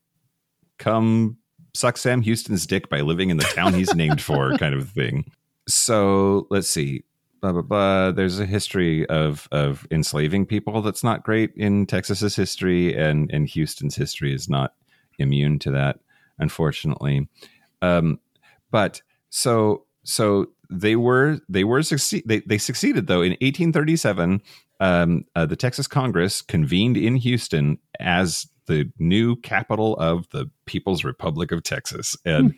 [0.79, 1.37] come
[1.75, 5.31] suck Sam Houston's dick by living in the town he's named for, kind of thing.
[5.69, 7.05] So let's see.
[7.41, 8.11] Blah, blah, blah.
[8.13, 13.47] There's a history of of enslaving people that's not great in Texas's history, and and
[13.49, 14.75] Houston's history is not
[15.19, 15.99] immune to that,
[16.39, 17.29] unfortunately.
[17.83, 18.19] Um,
[18.71, 24.41] but so so they were they were succeed they, they succeeded though in 1837
[24.81, 31.05] um, uh, the texas congress convened in houston as the new capital of the People's
[31.05, 32.17] Republic of Texas.
[32.25, 32.57] And hmm.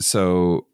[0.00, 0.66] so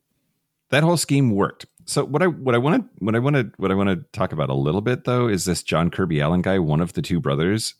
[0.70, 1.66] that whole scheme worked.
[1.86, 4.18] So what I what I want to what I want to what I want to
[4.18, 7.02] talk about a little bit though is this John Kirby Allen guy, one of the
[7.02, 7.74] two brothers,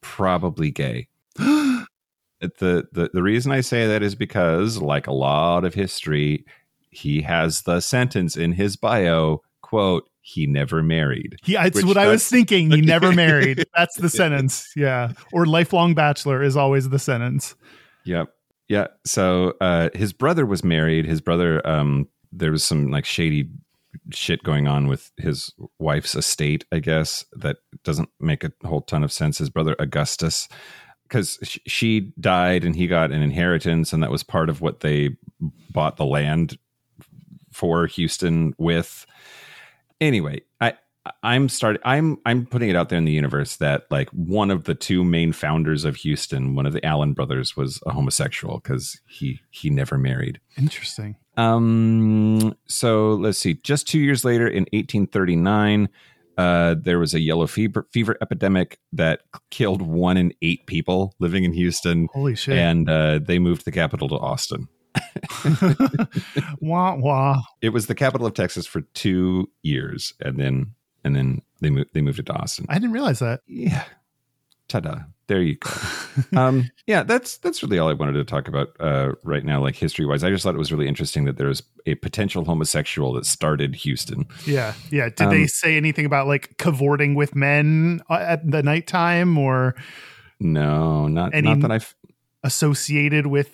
[0.00, 1.06] probably gay.
[1.36, 1.86] the,
[2.40, 6.46] the the reason I say that is because, like a lot of history,
[6.90, 11.36] he has the sentence in his bio, quote, he never married.
[11.46, 12.70] Yeah, it's what I was thinking.
[12.70, 13.64] He never married.
[13.74, 14.70] That's the sentence.
[14.76, 15.12] Yeah.
[15.32, 17.54] Or lifelong bachelor is always the sentence.
[18.04, 18.28] Yep.
[18.68, 18.88] Yeah.
[19.06, 21.06] So uh, his brother was married.
[21.06, 23.48] His brother, um, there was some like shady
[24.12, 29.02] shit going on with his wife's estate, I guess, that doesn't make a whole ton
[29.02, 29.38] of sense.
[29.38, 30.48] His brother Augustus,
[31.04, 35.16] because she died and he got an inheritance, and that was part of what they
[35.70, 36.58] bought the land
[37.58, 39.04] for Houston with
[40.00, 40.74] anyway, I
[41.22, 44.64] I'm starting I'm I'm putting it out there in the universe that like one of
[44.64, 49.00] the two main founders of Houston, one of the Allen brothers was a homosexual cuz
[49.06, 50.40] he he never married.
[50.56, 51.16] Interesting.
[51.36, 55.88] Um so let's see just 2 years later in 1839
[56.36, 61.42] uh, there was a yellow fever fever epidemic that killed one in eight people living
[61.42, 62.08] in Houston.
[62.12, 62.56] Holy shit!
[62.56, 64.68] And uh, they moved the capital to Austin.
[66.60, 67.40] wah wah.
[67.60, 71.90] It was the capital of Texas for two years, and then and then they moved
[71.94, 72.66] they moved it to Austin.
[72.68, 73.40] I didn't realize that.
[73.46, 73.84] Yeah.
[74.68, 74.98] Ta-da.
[75.28, 75.70] There you go.
[76.38, 79.74] um, yeah, that's that's really all I wanted to talk about uh, right now, like
[79.76, 80.22] history wise.
[80.24, 84.26] I just thought it was really interesting that there's a potential homosexual that started Houston.
[84.46, 85.08] Yeah, yeah.
[85.08, 89.74] Did they Um, say anything about like cavorting with men uh, at the nighttime or
[90.40, 91.94] No, not not that I've.
[92.44, 93.50] associated with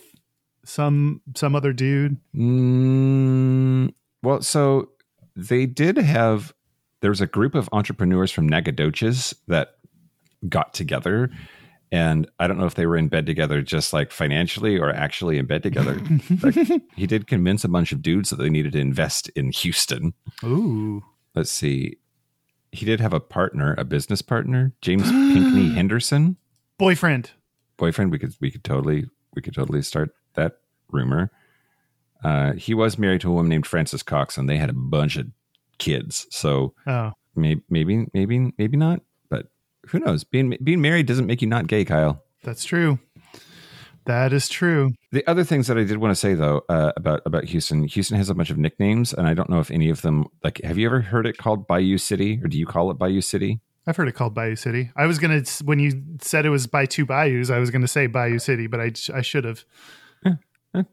[0.65, 2.17] some some other dude?
[2.35, 4.91] Mm, well, so
[5.37, 6.55] they did have.
[7.01, 9.75] There was a group of entrepreneurs from Nacogdoches that
[10.49, 11.31] got together,
[11.93, 15.39] and I don't know if they were in bed together just like financially or actually
[15.39, 16.01] in bed together.
[16.43, 16.55] Like,
[16.97, 20.15] he did convince a bunch of dudes that they needed to invest in Houston.
[20.43, 21.03] Ooh,
[21.35, 21.97] let's see
[22.75, 26.37] he did have a partner a business partner james pinckney henderson
[26.77, 27.31] boyfriend.
[27.77, 30.59] boyfriend we could we could totally we could totally start that
[30.91, 31.31] rumor
[32.23, 35.17] uh he was married to a woman named frances cox and they had a bunch
[35.17, 35.27] of
[35.79, 39.47] kids so Oh, maybe maybe maybe maybe not but
[39.89, 42.99] who knows being being married doesn't make you not gay kyle that's true.
[44.07, 44.93] That is true.
[45.13, 48.19] the other things that I did want to say though uh, about about Houston, Houston
[48.19, 50.61] has a bunch of nicknames, and I don't know if any of them like.
[50.63, 53.61] Have you ever heard it called Bayou City, or do you call it Bayou City?
[53.87, 54.91] I've heard it called Bayou City.
[54.95, 58.07] I was gonna when you said it was by two bayous, I was gonna say
[58.07, 59.65] Bayou City, but I I should have.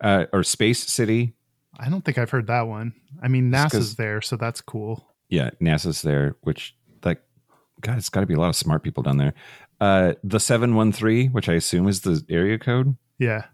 [0.00, 1.34] uh, or Space City.
[1.78, 2.92] I don't think I've heard that one.
[3.22, 5.06] I mean, NASA's there, so that's cool.
[5.28, 7.22] Yeah, NASA's there, which like
[7.80, 9.34] God, it's got to be a lot of smart people down there.
[9.80, 12.96] Uh, the seven one three, which I assume is the area code.
[13.18, 13.44] Yeah,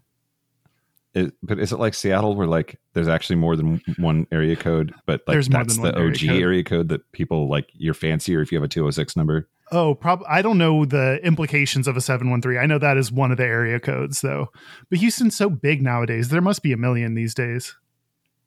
[1.13, 4.93] Is, but is it like Seattle, where like there's actually more than one area code,
[5.05, 6.41] but like There's that's the area OG code.
[6.41, 9.47] area code that people like you're fancier if you have a two hundred six number.
[9.71, 12.57] Oh, prob I don't know the implications of a 713.
[12.61, 14.49] I know that is one of the area codes though.
[14.89, 16.29] But Houston's so big nowadays.
[16.29, 17.75] There must be a million these days.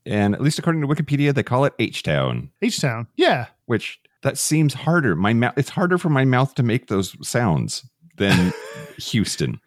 [0.06, 3.06] And at least according to Wikipedia, they call it H Town, H-Town.
[3.16, 3.46] Yeah.
[3.66, 5.14] which that seems harder.
[5.14, 8.52] My mouth, it's harder for my mouth to make those sounds than
[8.98, 9.60] Houston.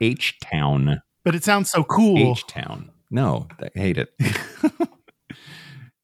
[0.00, 1.00] H Town.
[1.24, 2.18] But it sounds so cool.
[2.18, 2.90] H Town.
[3.10, 4.12] No, I hate it.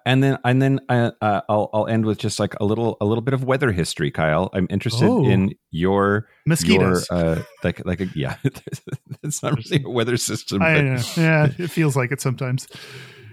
[0.09, 3.05] and then and then uh, uh, I'll I'll end with just like a little a
[3.05, 4.49] little bit of weather history, Kyle.
[4.53, 5.25] I'm interested Oh.
[5.25, 7.07] in your Mosquitoes.
[7.11, 8.37] Your, uh, like like a, yeah,
[9.23, 10.63] it's not really a weather system.
[10.63, 12.67] Yeah, it feels like it sometimes.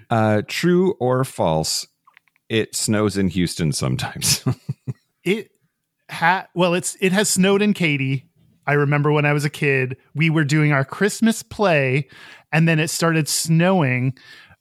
[0.10, 1.88] uh, true or false?
[2.50, 4.44] It snows in Houston sometimes.
[5.24, 5.50] It
[6.10, 8.30] had well, it's it has snowed in Katy.
[8.68, 12.08] I remember when I was a kid, we were doing our Christmas play,
[12.52, 14.16] and then it started snowing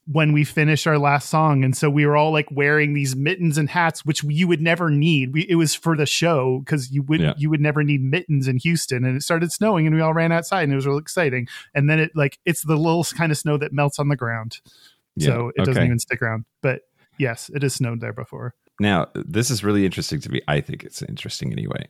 [0.07, 3.57] when we finished our last song, and so we were all like wearing these mittens
[3.57, 5.33] and hats, which you would never need.
[5.33, 7.35] We, it was for the show because you would Yeah.
[7.38, 10.31] you would never need mittens in Houston, and it started snowing, and we all ran
[10.33, 11.49] outside, and it was real exciting.
[11.75, 14.61] And then it like it's the little kind of snow that melts on the ground,
[15.19, 16.45] so it doesn't even stick around.
[16.61, 16.83] But
[17.19, 18.55] yes, it has snowed there before.
[18.81, 20.40] Now, this is really interesting to me.
[20.49, 21.87] I think it's interesting anyway.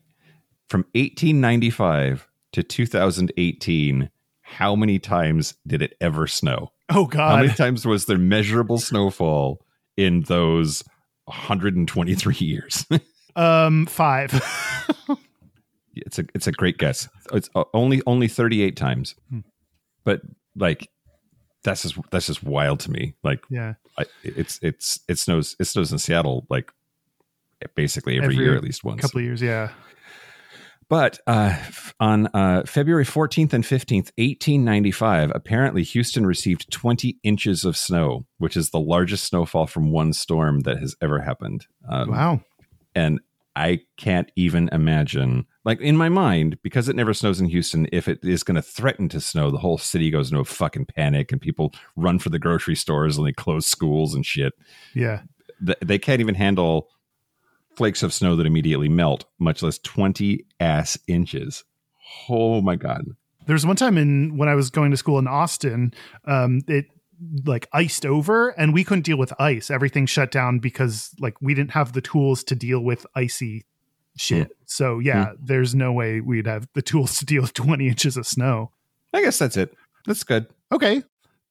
[0.69, 4.11] From 1895 to 2018,
[4.43, 6.71] how many times did it ever snow?
[6.89, 7.31] Oh God!
[7.31, 9.65] How many times was there measurable snowfall
[9.97, 10.83] in those
[11.25, 12.87] 123 years?
[13.37, 14.33] um, five.
[15.95, 17.09] it's a it's a great guess.
[17.33, 19.15] It's uh, only only 38 times.
[19.31, 19.41] Hmm.
[20.05, 20.23] But
[20.57, 20.91] like
[21.63, 23.15] that's just that's just wild to me.
[23.23, 23.75] Like yeah.
[23.99, 26.71] I, it's it's it snows it snows in Seattle like
[27.75, 29.01] basically every, Every year at least once.
[29.01, 29.71] couple of years yeah
[30.89, 31.57] But uh,
[32.01, 38.57] on uh, February 14th and 15th, 1895, apparently Houston received 20 inches of snow, which
[38.57, 41.67] is the largest snowfall from one storm that has ever happened.
[41.89, 42.41] Um, wow.
[42.95, 43.21] And
[43.57, 48.09] I can't even imagine, like in my mind, because it never snows in Houston, if
[48.09, 51.31] it is going to threaten to snow, the whole city goes into a fucking panic
[51.31, 54.53] and people run for the grocery stores and they close schools and shit.
[54.93, 55.23] Yeah.
[55.61, 56.89] They can't even handle
[57.77, 61.65] flakes of snow that immediately melt, much less 20 ass inches.
[62.29, 63.05] Oh my God.
[63.47, 65.93] there was one time in when i was going to school in austin
[66.27, 66.87] um it
[67.45, 71.55] like iced over and we couldn't deal with ice everything shut down because like we
[71.55, 73.65] didn't have the tools to deal with icy
[74.17, 78.17] shit so yeah there's no way we'd have the tools to deal with 20 inches
[78.17, 78.71] of snow
[79.13, 79.75] I guess that's it.
[80.07, 80.47] That's good.
[80.73, 81.03] okay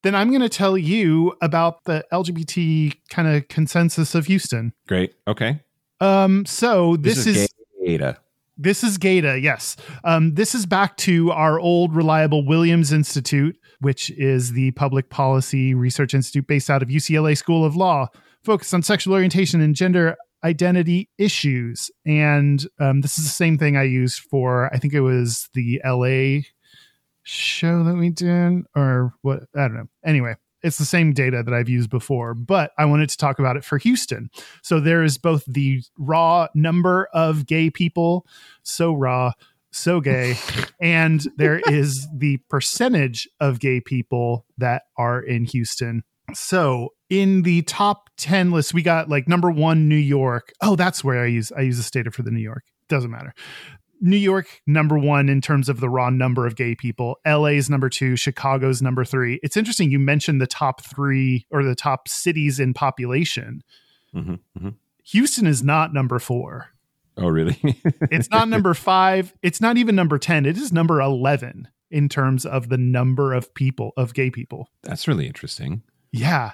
[0.04, 5.14] then i'm going to tell you about the lgbt kind of consensus of houston Great.
[5.28, 5.60] Okay.
[6.00, 7.48] Um so this, is,
[7.86, 8.18] Gata.
[8.58, 9.76] This is GATA, yes.
[10.04, 15.74] Um, this is back to our old reliable Williams Institute, which is the public policy
[15.74, 18.08] research institute based out of UCLA School of Law,
[18.44, 21.90] focused on sexual orientation and gender identity issues.
[22.06, 25.82] And um, this is the same thing I used for, I think it was the
[25.84, 26.44] LA
[27.24, 29.44] show that we did, or what?
[29.56, 29.90] I don't know.
[30.06, 33.58] Anyway, It's the same data that I've used before, but I wanted to talk about
[33.58, 34.30] it for Houston.
[34.62, 38.26] So there is both the raw number of gay people,
[38.64, 39.34] so raw,
[39.72, 40.38] so gay,
[40.80, 46.04] and there is the percentage of gay people that are in Houston.
[46.34, 50.54] So in the top 10 list, we got like number one, New York.
[50.62, 52.64] Oh, that's where I use I use the data for the New York.
[52.88, 53.34] Doesn't matter.
[54.04, 57.20] New York number one in terms of the raw number of gay people.
[57.26, 58.18] LA's number two.
[58.18, 59.40] Chicago's number three.
[59.42, 63.64] It's interesting you mentioned the top three or the top cities in population.
[64.14, 64.76] Mhm, mhm.
[65.06, 66.68] Houston is not number four.
[67.18, 67.58] Oh, really?
[68.12, 69.34] It's not number five.
[69.42, 70.46] It's not even number 10.
[70.46, 74.68] It is number 11 in terms of the number of people, of gay people.
[74.84, 75.84] That's really interesting.
[76.12, 76.52] Yeah.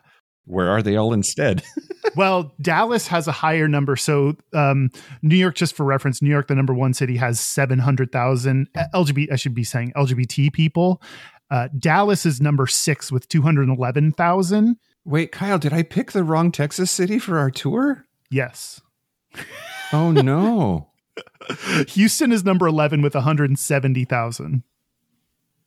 [0.49, 1.63] Where are they all instead?
[2.15, 3.95] Well, Dallas has a higher number.
[3.95, 4.89] So, um,
[5.21, 9.35] New York, just for reference, New York, the number one city, has 700,000 LGBT, I
[9.35, 11.03] should be saying LGBT people.
[11.51, 14.77] Uh, Dallas is number six with 211,000.
[15.05, 18.05] Wait, Kyle, did I pick the wrong Texas city for our tour?
[18.31, 18.81] Yes.
[19.93, 20.89] Oh no.
[21.89, 24.63] Houston is number 11 with 170,000.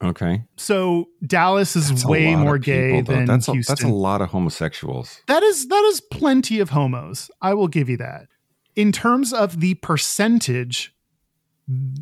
[0.02, 0.44] Okay.
[0.56, 3.14] So Dallas is That's way more gay though.
[3.14, 3.72] than that's a, Houston.
[3.72, 5.20] that's a lot of homosexuals.
[5.28, 7.30] that is that is plenty of homos.
[7.40, 8.26] I will give you that.
[8.74, 10.94] In terms of the percentage,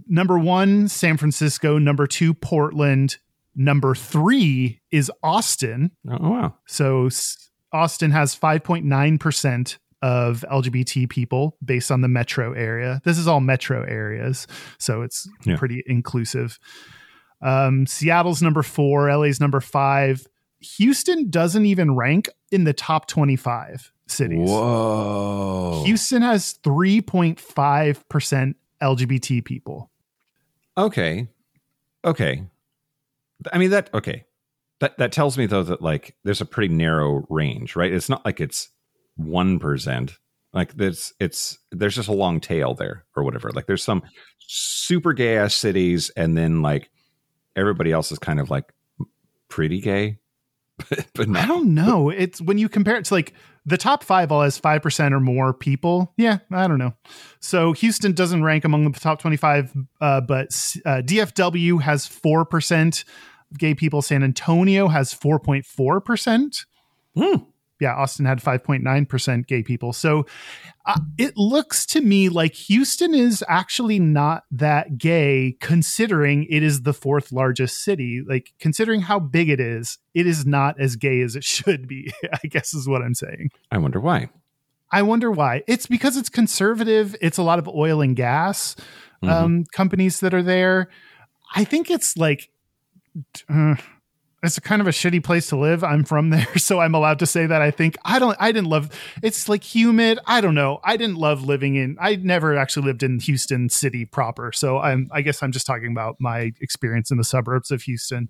[0.09, 1.79] number one, San Francisco.
[1.79, 3.19] Number two, Portland.
[3.57, 5.91] Number three is Austin.
[6.09, 6.55] Oh, oh wow.
[6.67, 13.01] So s- Austin has 5.9% of LGBT people based on the metro area.
[13.05, 14.47] This is all metro areas.
[14.79, 15.57] So it's Yeah.
[15.57, 16.59] pretty inclusive.
[17.43, 20.27] Um, Seattle's number four, LA's number five.
[20.61, 24.49] Houston doesn't even rank in the top 25 cities.
[24.49, 25.83] Whoa.
[25.87, 29.91] Houston has 3.5% LGBT people.
[30.77, 31.29] Okay.
[32.05, 32.45] Okay.
[33.53, 34.25] I mean that okay.
[34.81, 37.93] That that tells me though that like there's a pretty narrow range, right?
[37.93, 38.71] It's not like it's
[39.19, 40.17] 1%.
[40.53, 43.51] Like there's it's there's just a long tail there or whatever.
[43.51, 44.03] Like there's some
[44.39, 46.91] super gay ass cities and then like
[47.61, 48.73] everybody else is kind of like
[49.49, 50.19] pretty gay.
[50.89, 52.09] But, but I don't know.
[52.09, 53.35] It's when you compare it to like
[53.67, 56.15] the top five all has 5% or more people.
[56.17, 56.95] Yeah, I don't know.
[57.41, 60.49] So Houston doesn't rank among the top 25, uh, but
[60.87, 63.05] uh, DFW has 4%
[63.51, 64.01] of gay people.
[64.01, 66.65] San Antonio has 4.4%.
[67.15, 67.35] Hmm.
[67.81, 69.93] Yeah, Austin had 5.9% gay people.
[69.93, 70.27] So
[70.87, 76.83] uh, it looks to me like Houston is actually not that gay considering it is
[76.83, 78.23] the fourth largest city.
[78.27, 82.13] Like, considering how big it is, it is not as gay as it should be,
[82.33, 83.51] I guess is what I'm saying.
[83.71, 84.29] I wonder why.
[84.93, 85.63] I wonder why.
[85.67, 88.75] It's because it's conservative, it's a lot of oil and gas
[89.23, 90.89] um, companies that are there.
[91.55, 92.51] I think it's like,
[93.49, 93.77] uh,
[94.43, 95.85] it's a kind of a shitty place to live.
[95.85, 97.61] I'm from there, so I'm allowed to say that.
[97.61, 98.37] I think I don't.
[98.41, 98.91] I didn't love.
[99.23, 100.19] It's like humid.
[100.27, 100.81] I don't know.
[100.83, 101.97] I didn't love living in.
[102.01, 105.09] I never actually lived in Houston city proper, so I'm.
[105.13, 108.29] I guess I'm just talking about my experience in the suburbs of Houston.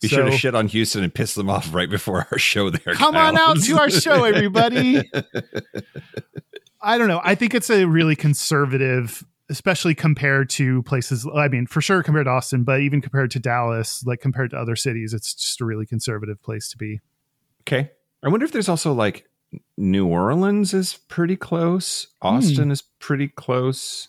[0.00, 2.70] Be So- sure to shit on Houston and piss them off right before our show
[2.70, 2.94] there.
[2.94, 5.10] Come on out to our show, everybody.
[6.84, 7.20] I don't know.
[7.22, 11.26] I think it's a really conservative, especially compared to places.
[11.32, 14.56] I mean, for sure compared to Austin, but even compared to Dallas, like compared to
[14.56, 17.00] other cities, it's just a really conservative place to be.
[17.60, 17.90] Okay.
[18.22, 19.28] I wonder if there's also like
[19.76, 22.08] New Orleans is pretty close.
[22.22, 22.70] Austin hmm.
[22.72, 24.08] is pretty close.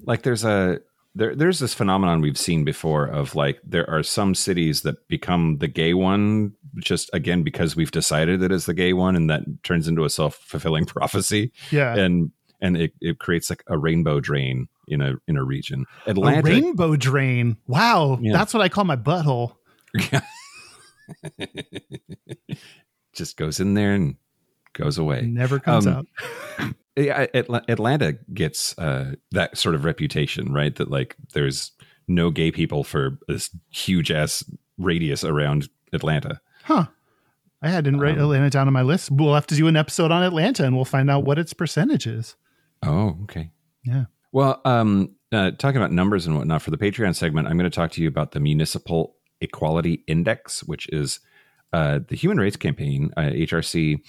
[0.00, 0.80] Like there's a
[1.14, 5.58] there there's this phenomenon we've seen before of like there are some cities that become
[5.58, 9.28] the gay one just again because we've decided that it is the gay one and
[9.28, 11.96] that turns into a self-fulfilling prophecy Yeah.
[11.96, 15.84] and and it, it creates like a rainbow drain in a in a region.
[16.06, 17.56] a Atlanta rainbow drain.
[17.66, 18.18] Wow.
[18.20, 18.32] Yeah.
[18.32, 19.54] That's what I call my butthole.
[23.12, 24.16] just goes in there and
[24.74, 25.22] goes away.
[25.22, 26.06] Never comes Um,
[26.58, 26.74] out.
[26.96, 30.74] yeah, Atla- Atlanta gets uh, that sort of reputation, right?
[30.76, 31.72] That like there's
[32.06, 34.44] no gay people for this huge ass
[34.78, 36.40] radius around Atlanta.
[36.64, 36.86] Huh.
[37.60, 39.10] I hadn't write Um, Atlanta down on my list.
[39.10, 42.06] We'll have to do an episode on Atlanta and we'll find out what its percentage
[42.06, 42.36] is.
[42.82, 43.50] Oh, okay.
[43.84, 44.04] Yeah.
[44.32, 47.74] Well, um, uh, talking about numbers and whatnot for the Patreon segment, I'm going to
[47.74, 51.20] talk to you about the Municipal Equality Index, which is
[51.72, 54.00] uh, the Human Rights Campaign, uh, HRC,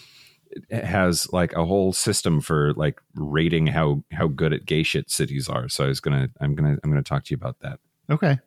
[0.71, 5.47] has like a whole system for like rating how how good at gay shit cities
[5.47, 5.69] are.
[5.69, 7.79] So I was gonna, I'm gonna, I'm gonna talk to you about that
[8.09, 8.39] Okay.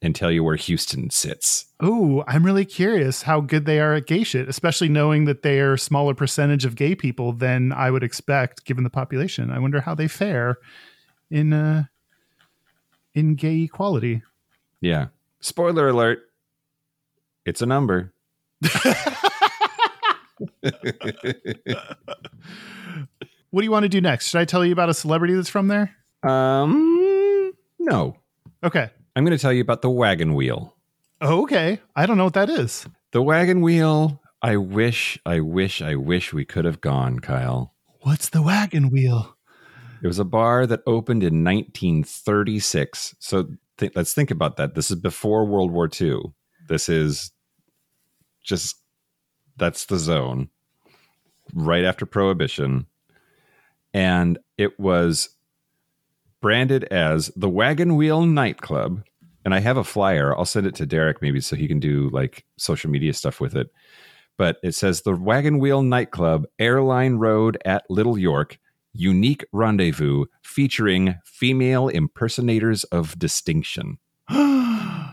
[0.00, 1.66] And tell you where Houston sits.
[1.80, 5.60] Oh, I'm really curious how good they are at gay shit, especially knowing that they
[5.60, 9.50] are a smaller percentage of gay people than I would expect given the population.
[9.50, 10.58] I wonder how they fare
[11.30, 11.84] in uh
[13.14, 14.22] in gay equality.
[14.80, 15.06] Yeah.
[15.40, 16.20] Spoiler alert.
[17.44, 18.12] It's a number.
[23.50, 24.28] What do you want to do next?
[24.28, 25.94] Should I tell you about a celebrity that's from there?
[26.22, 28.16] um, no.
[28.62, 28.90] Okay.
[29.18, 30.76] I'm going to tell you about the wagon wheel.
[31.20, 31.80] Oh, okay.
[31.96, 32.86] I don't know what that is.
[33.10, 34.22] The wagon wheel.
[34.42, 37.74] I wish, I wish, I wish we could have gone, Kyle.
[38.02, 39.36] What's the wagon wheel?
[40.04, 43.16] It was a bar that opened in 1936.
[43.18, 43.48] So
[43.78, 44.76] th- let's think about that.
[44.76, 46.20] This is before World War II.
[46.68, 47.32] This is
[48.44, 48.76] just
[49.56, 50.48] that's the zone
[51.52, 52.86] right after Prohibition.
[53.92, 55.30] And it was
[56.40, 59.02] branded as the Wagon Wheel Nightclub.
[59.48, 60.36] And I have a flyer.
[60.36, 63.56] I'll send it to Derek maybe so he can do like social media stuff with
[63.56, 63.72] it.
[64.36, 68.58] But it says the Wagon Wheel Nightclub, Airline Road at Little York,
[68.92, 73.96] unique rendezvous featuring female impersonators of distinction.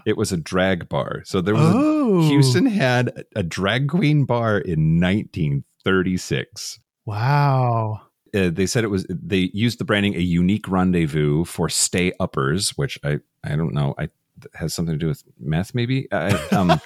[0.06, 1.22] It was a drag bar.
[1.24, 6.80] So there was a, oh, Houston had a drag queen bar in 1936.
[7.06, 8.02] Wow.
[8.36, 12.78] Uh, they said it was they used the branding a unique rendezvous for stay uppers,
[12.78, 13.96] which I I don't know.
[13.98, 14.10] I
[14.56, 16.10] has something to do with meth, maybe.
[16.12, 16.80] Uh, um,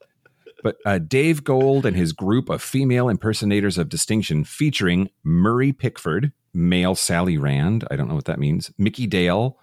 [0.62, 6.32] but uh, Dave Gold and his group of female impersonators of distinction, featuring Murray Pickford,
[6.52, 7.86] male Sally Rand.
[7.90, 8.70] I don't know what that means.
[8.78, 9.58] Mickey Dale,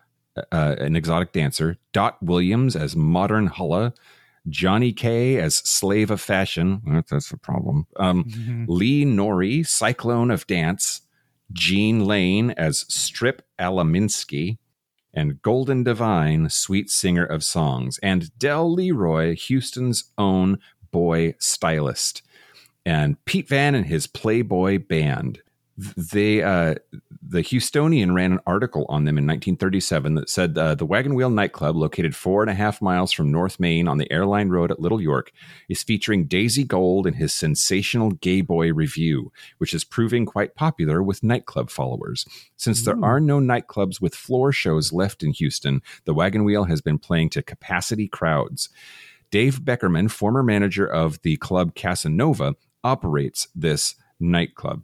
[0.51, 1.77] uh, an exotic dancer.
[1.93, 3.93] Dot Williams as modern Hulla.
[4.47, 7.03] Johnny K as slave of fashion.
[7.09, 7.88] That's a problem.
[7.95, 8.65] Um, Mhm.
[8.67, 11.01] Lee Norrie, Cyclone of Dance,
[11.51, 14.59] Jean Lane as Strip Alaminsky,
[15.16, 20.59] and Golden Divine, Sweet Singer of Songs, and Del Leroy, Houston's own
[20.91, 22.22] boy stylist,
[22.86, 25.41] and Pete Van and his Playboy band.
[25.78, 26.76] They, uh,
[27.21, 31.30] the Houstonian ran an article on them in 1937 that said uh, the Wagon Wheel
[31.30, 34.80] nightclub, located four and a half miles from North Main on the Airline Road at
[34.80, 35.32] Little York,
[35.67, 41.03] is featuring Daisy Gold in his sensational Gay Boy review, which is proving quite popular
[41.03, 42.26] with nightclub followers.
[42.55, 46.80] Since there are no nightclubs with floor shows left in Houston, the Wagon Wheel has
[46.80, 48.69] been playing to capacity crowds.
[49.30, 54.84] Dave Beckerman, former manager of the club Casanova, operates this nightclub.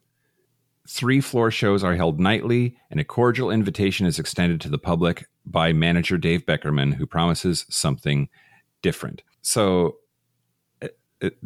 [0.94, 5.26] Three floor shows are held nightly, and a cordial invitation is extended to the public
[5.46, 8.28] by manager Dave Beckerman, who promises something
[8.82, 9.24] different.
[9.42, 9.96] So
[10.82, 11.38] it, it,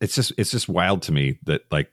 [0.00, 1.88] it's just it's just wild to me that like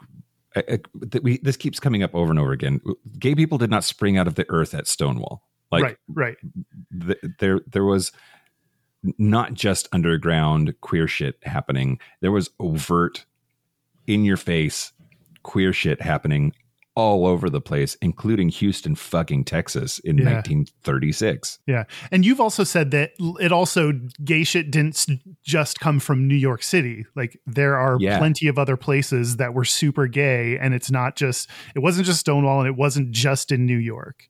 [0.56, 2.82] I- I- that we this keeps coming up over and over again.
[3.20, 5.44] Gay people did not spring out of the earth at Stonewall.
[5.72, 6.38] Like right, right.
[7.00, 8.12] th- there there was
[9.20, 12.00] not just underground queer shit happening.
[12.22, 13.26] There was overt,
[14.08, 14.94] in your face
[15.44, 16.54] queer shit happening
[16.96, 20.26] all over the place, including Houston, fucking Texas in Yeah.
[20.34, 21.60] 1936.
[21.66, 21.86] Yeah.
[22.12, 25.08] And you've also said that it also gay shit didn't
[25.42, 27.06] just come from New York City.
[27.16, 28.18] Like there are Yeah.
[28.18, 32.20] plenty of other places that were super gay and it's not just it wasn't just
[32.20, 34.28] Stonewall and it wasn't just in New York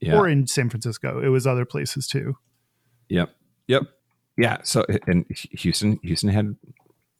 [0.00, 0.18] Yeah.
[0.18, 1.22] or in San Francisco.
[1.24, 2.36] It was other places too.
[3.08, 3.34] Yep.
[3.68, 3.82] Yep.
[4.36, 4.58] Yeah.
[4.64, 6.56] So and Houston, Houston had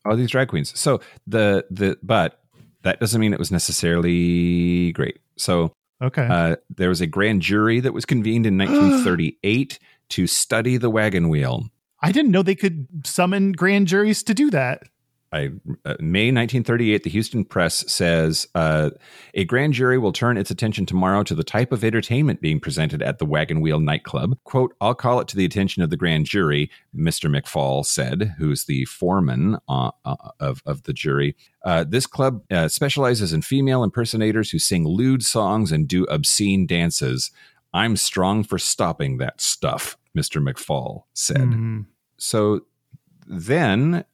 [0.04, 0.78] all these drag queens.
[0.78, 2.40] So the the but
[2.86, 5.18] that doesn't mean it was necessarily great.
[5.36, 5.72] So
[6.02, 6.26] Okay.
[6.26, 9.78] Uh, there was a grand jury that was convened in 1938
[10.10, 11.70] to study the wagon wheel.
[12.00, 14.82] I didn't know they could summon grand juries to do that.
[15.36, 15.46] I,
[15.84, 18.90] uh, May 1938, the Houston Press says uh,
[19.34, 23.02] a grand jury will turn its attention tomorrow to the type of entertainment being presented
[23.02, 24.38] at the Wagon Wheel nightclub.
[24.44, 27.30] "Quote: I'll call it to the attention of the grand jury," Mr.
[27.30, 31.36] McFall said, who's the foreman uh, uh, of of the jury.
[31.64, 36.66] Uh, this club uh, specializes in female impersonators who sing lewd songs and do obscene
[36.66, 37.30] dances.
[37.74, 40.42] I'm strong for stopping that stuff, Mr.
[40.42, 41.36] McFall said.
[41.36, 41.86] Mm.
[42.16, 42.62] So
[43.26, 44.04] then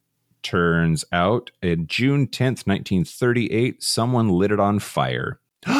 [0.43, 5.39] turns out in June 10th, 1938, someone lit it on fire.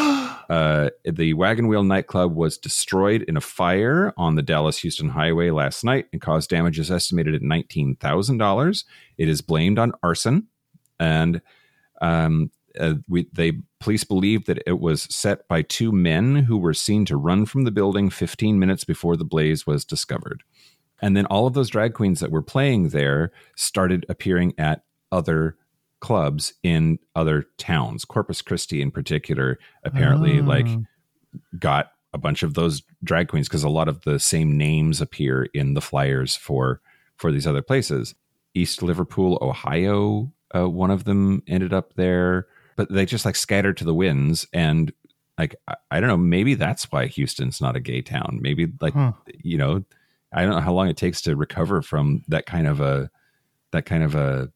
[0.50, 5.50] Uh, the Wagon Wheel nightclub was destroyed in a fire on the Dallas Houston highway
[5.52, 8.84] last night and caused damages estimated at $19,000.
[9.18, 10.48] It is blamed on arson.
[11.00, 11.42] And
[12.02, 16.74] um, uh, we, they police believe that it was set by two men who were
[16.74, 20.44] seen to run from the building 15 minutes before the blaze was discovered.
[21.04, 25.58] And then all of those drag queens that were playing there started appearing at other
[26.00, 28.06] clubs in other towns.
[28.06, 30.44] Corpus Christi, in particular, apparently Oh.
[30.44, 30.68] like
[31.60, 35.44] got a bunch of those drag queens because a lot of the same names appear
[35.54, 36.80] in the flyers for
[37.18, 38.16] for these other places.
[38.54, 43.78] East Liverpool, Ohio, uh, one of them ended up there, but they just like scattered
[43.78, 44.94] to the winds and.
[45.36, 48.38] Like I, I don't know, maybe that's why Houston's not a gay town.
[48.40, 49.14] Maybe like Huh.
[49.44, 49.84] you know,
[50.34, 53.10] I don't know how long it takes to recover from that kind of a
[53.72, 54.52] that kind of a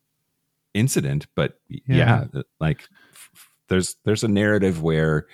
[0.73, 5.27] incident, but yeah, yeah like f- there's there's a narrative where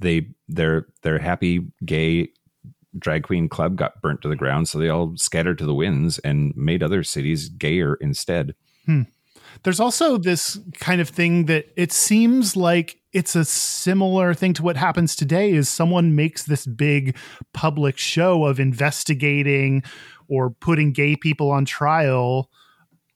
[0.00, 2.28] they their their happy gay
[2.98, 6.18] drag queen club got burnt to the ground, so they all scattered to the winds
[6.20, 8.54] and made other cities gayer instead.
[8.86, 9.02] Hmm.
[9.64, 14.62] There's also this kind of thing that it seems like it's a similar thing to
[14.62, 17.16] what happens today is someone makes this big
[17.52, 19.82] public show of investigating
[20.28, 22.50] or putting gay people on trial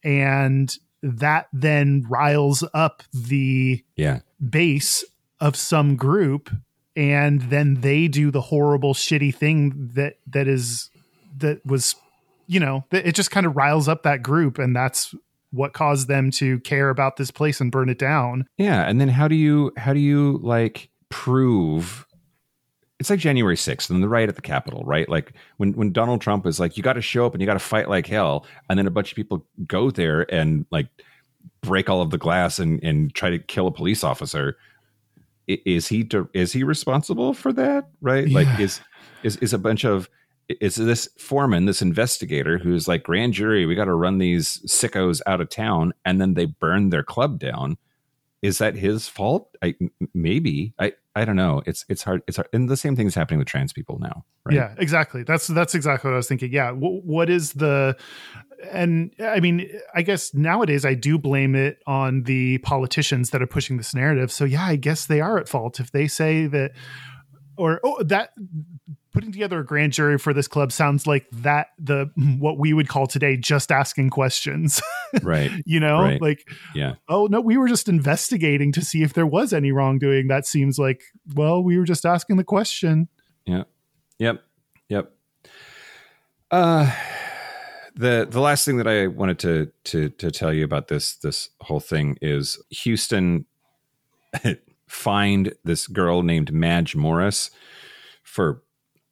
[0.05, 4.21] and that then riles up the yeah.
[4.51, 5.05] base
[5.41, 6.51] of some group
[6.95, 10.91] and then they do the horrible shitty thing that that is
[11.37, 11.95] that was
[12.47, 15.15] you know it just kind of riles up that group and that's
[15.53, 19.09] what caused them to care about this place and burn it down yeah and then
[19.09, 22.07] how do you how do you like prove
[22.99, 25.07] it's like January 6th and the riot at the Capitol, right?
[25.07, 27.53] Like when, when Donald Trump is like, you got to show up and you got
[27.53, 28.47] to fight like hell.
[28.71, 30.89] And then a bunch of people go there and like
[31.61, 34.57] break all of the glass and, and try to kill a police officer
[35.47, 38.35] is he is he responsible for that right yeah.
[38.35, 38.81] like is
[39.23, 40.11] is is a bunch of
[40.49, 45.21] is this foreman this investigator who's like grand jury we got to run these sickos
[45.27, 47.77] out of town and then they burn their club down.
[48.43, 49.57] Is that his fault?
[49.63, 49.75] I
[50.15, 50.75] maybe.
[50.79, 51.63] I i don't know.
[51.67, 54.25] It's it's hard it's hard and the same thing is happening with trans people now
[54.45, 54.55] right?
[54.55, 55.25] Yeah exactly.
[55.25, 56.53] That's that's exactly what i was thinking.
[56.53, 57.97] Yeah w- what is the
[58.73, 63.47] and I mean, I guess nowadays I do blame it on the politicians that are
[63.47, 64.33] pushing this narrative.
[64.33, 66.73] So yeah, I guess they are at fault if they say that,
[67.57, 68.31] or oh, that
[69.17, 72.87] putting together a grand jury for this club sounds like that the what we would
[72.87, 74.81] call today just asking questions.
[75.23, 75.51] Right.
[75.65, 76.21] you know, right.
[76.21, 76.97] like yeah.
[77.09, 80.27] Oh no, we were just investigating to see if there was any wrongdoing.
[80.27, 81.01] That seems like
[81.35, 83.09] well, we were just asking the question.
[83.47, 83.63] Yeah.
[84.19, 84.45] Yep.
[84.89, 85.13] Yep.
[86.51, 86.93] Uh
[87.95, 91.49] the the last thing that I wanted to to to tell you about this this
[91.63, 93.47] whole thing is Houston
[94.89, 97.51] find this girl named Madge Morris
[98.23, 98.63] for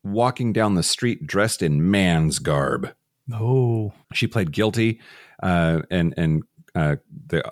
[0.05, 2.94] walking down the street dressed in man's garb.
[3.32, 5.00] Oh, she played guilty,
[5.42, 6.42] uh, and and
[6.74, 6.96] uh,
[7.26, 7.42] the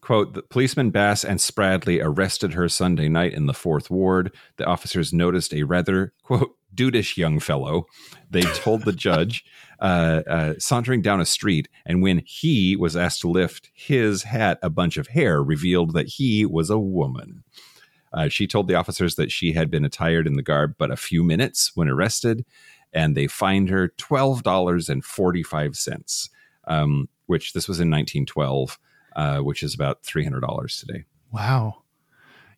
[0.00, 4.64] quote the policeman bass and spradley arrested her sunday night in the fourth ward the
[4.64, 7.84] officers noticed a rather quote dudeish young fellow
[8.30, 9.44] they told the judge
[9.80, 14.58] uh, uh, sauntering down a street, and when he was asked to lift his hat,
[14.62, 17.42] a bunch of hair revealed that he was a woman.
[18.12, 20.96] Uh, she told the officers that she had been attired in the garb but a
[20.96, 22.44] few minutes when arrested,
[22.92, 26.28] and they fined her twelve dollars and forty five cents,
[26.66, 28.78] um, which this was in 1912,
[29.16, 31.04] uh, which is about three hundred dollars today.
[31.32, 31.82] Wow,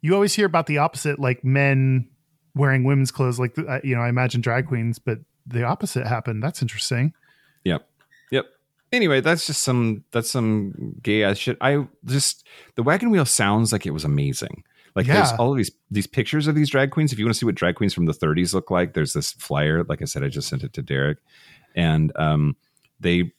[0.01, 2.09] you always hear about the opposite, like men
[2.55, 6.43] wearing women's clothes, like uh, you know, I imagine drag queens, but the opposite happened.
[6.43, 7.15] That's interesting.
[7.65, 7.89] Yep.
[8.31, 8.47] Yep.
[8.93, 11.57] Anyway, that's just some that's some gay ass shit.
[11.61, 14.65] I just the wagon wheel sounds like it was amazing.
[14.95, 15.15] Like yeah.
[15.15, 17.13] there's all of these these pictures of these drag queens.
[17.13, 19.33] If you want to see what drag queens from the 30s look like, there's this
[19.33, 19.85] flyer.
[19.85, 21.19] Like I said, I just sent it to Derek,
[21.75, 22.57] and um,
[23.01, 23.33] they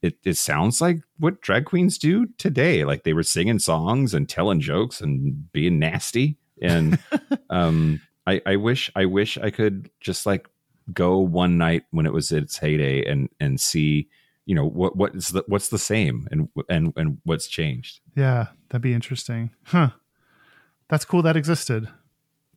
[0.00, 2.84] it it sounds like what drag queens do today.
[2.84, 6.36] Like they were singing songs and telling jokes and being nasty.
[6.60, 6.98] And
[7.50, 10.48] um, I I wish I wish I could just like
[10.92, 14.08] go one night when it was its heyday and and see
[14.46, 18.48] you know what what is the what's the same and and and what's changed yeah
[18.68, 19.90] that'd be interesting huh
[20.92, 21.88] that's cool that existed.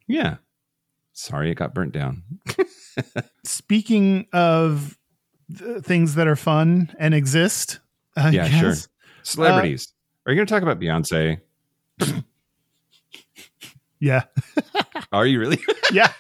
[0.08, 0.36] Yeah.
[1.14, 2.22] Sorry it got burnt down.
[3.46, 4.98] Speaking of
[5.82, 7.80] things that are fun and exist
[8.18, 8.92] I yeah guess, sure
[9.24, 9.88] celebrities.
[9.88, 11.40] Uh, are you going to talk about beyonce?
[13.98, 14.24] Yeah.
[15.14, 15.58] Are you really?
[15.92, 16.12] Yeah.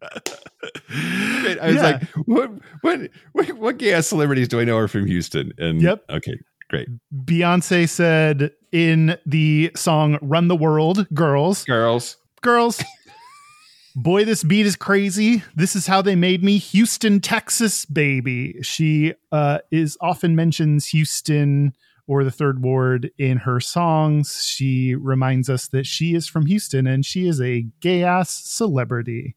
[0.00, 1.82] I was yeah.
[1.82, 5.52] like, what, what, what, what gay ass celebrities do I know are from Houston?
[5.58, 6.04] And yep.
[6.08, 6.38] Okay,
[6.70, 6.88] great.
[7.24, 11.64] Beyonce said in the song Run the World, Girls.
[11.64, 12.16] Girls.
[12.40, 12.82] Girls.
[13.94, 15.42] Boy, this beat is crazy.
[15.54, 18.56] This is how they made me Houston, Texas, baby.
[18.62, 21.74] She uh, is often mentions Houston
[22.06, 24.44] or the third ward in her songs.
[24.44, 29.36] She reminds us that she is from Houston and she is a gay ass celebrity.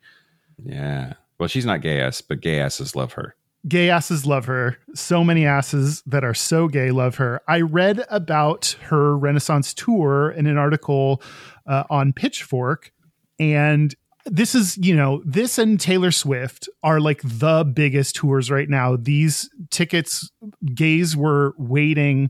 [0.63, 1.13] Yeah.
[1.37, 3.35] Well, she's not gay ass, but gay asses love her.
[3.67, 4.77] Gay asses love her.
[4.93, 7.41] So many asses that are so gay love her.
[7.47, 11.21] I read about her Renaissance tour in an article
[11.65, 12.91] uh, on Pitchfork,
[13.39, 13.95] and
[14.25, 18.95] this is you know this and taylor swift are like the biggest tours right now
[18.95, 20.31] these tickets
[20.73, 22.29] gays were waiting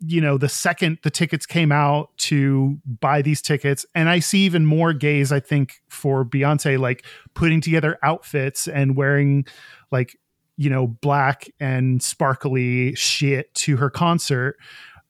[0.00, 4.40] you know the second the tickets came out to buy these tickets and i see
[4.40, 7.04] even more gays i think for beyonce like
[7.34, 9.44] putting together outfits and wearing
[9.90, 10.16] like
[10.56, 14.56] you know black and sparkly shit to her concert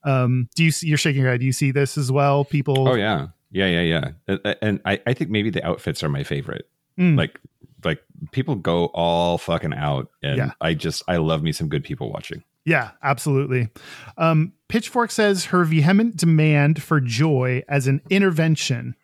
[0.04, 0.86] Um, do you see?
[0.86, 1.40] You're shaking your head.
[1.40, 2.44] Do you see this as well?
[2.44, 2.88] People.
[2.88, 4.52] Oh yeah, yeah, yeah, yeah.
[4.62, 6.68] And- I, I think maybe the outfits are my favorite.
[6.98, 7.16] Mm.
[7.18, 7.40] Like,
[7.84, 10.50] like people go all fucking out, and Yeah.
[10.60, 12.44] I just I love me some good people watching.
[12.64, 13.68] Yeah, absolutely.
[14.16, 18.94] Um, Pitchfork says her vehement demand for joy as an intervention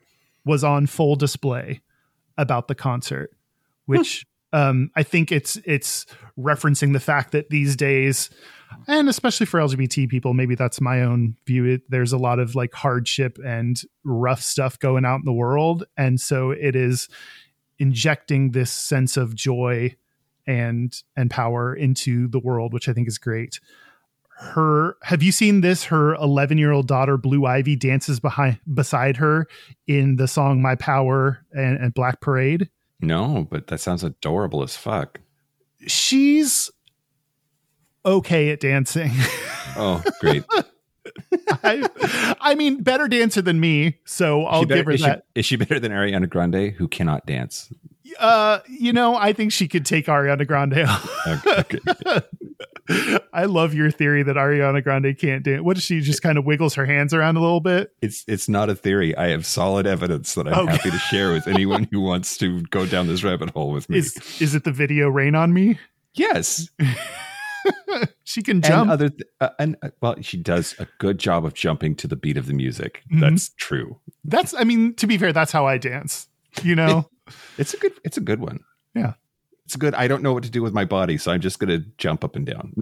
[0.45, 1.81] was on full display
[2.39, 3.31] about the concert,
[3.87, 6.07] which um, I think it's it's
[6.39, 8.31] referencing the fact that these days,
[8.87, 11.65] and especially for LGBT people, maybe that's my own view.
[11.65, 15.85] It, there's a lot of like hardship and rough stuff going out in the world,
[15.97, 17.09] and so it is
[17.79, 19.97] injecting this sense of joy
[20.47, 23.59] and and power into the world, which I think is great.
[24.39, 25.85] Her have you seen this?
[25.85, 29.47] Her 11 year old daughter Blue Ivy dances behind beside her
[29.87, 32.69] in the song "My Power" and, and Black Parade.
[33.03, 35.21] No, but that sounds adorable as fuck.
[35.87, 36.71] She's
[38.07, 39.11] okay at dancing.
[39.77, 40.45] Oh, great.
[41.65, 45.25] I, I mean, better dancer than me, so I'll better- give her is, that.
[45.35, 47.73] She, is she better than Ariana Grande, who cannot dance?
[48.19, 50.87] Uh, you know, I think she could take Ariana Grande.
[51.27, 52.27] Okay, okay.
[53.33, 55.63] I love your theory that Ariana Grande can't dance.
[55.63, 57.93] What does she just kind of wiggles her hands around a little bit?
[58.03, 59.17] it's it's not a theory.
[59.17, 60.73] I have solid evidence that I'm Okay.
[60.73, 63.99] happy to share with anyone who wants to go down this rabbit hole with me.
[63.99, 65.79] Is is it the video Rain on Me?
[66.15, 66.69] yes,
[68.25, 68.91] She can and jump.
[68.91, 72.17] other th- uh, and uh, well, she does a good job of jumping to the
[72.17, 73.03] beat of the music.
[73.13, 73.21] Mhm.
[73.21, 73.99] That's true.
[74.25, 76.29] that's I mean, to be fair, that's how I dance.
[76.63, 77.09] You know?
[77.59, 77.93] It's a good.
[78.05, 78.61] It's a good one.
[78.95, 79.15] Yeah.
[79.65, 79.95] it's good.
[79.95, 82.37] I don't know what to do with my body, so I'm just gonna jump up
[82.37, 82.75] and down.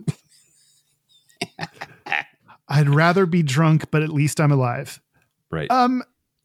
[2.68, 5.00] I'd rather be drunk, but at least I'm alive.
[5.50, 5.70] right.
[5.70, 6.02] Um,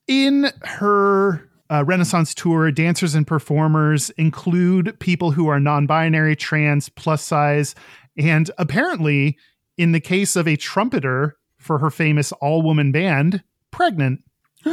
[0.08, 7.24] in her uh, Renaissance tour, dancers and performers include people who are non-binary, trans, plus
[7.24, 7.76] size,
[8.18, 9.38] and apparently,
[9.78, 14.22] in the case of a trumpeter for her famous all-woman band, pregnant.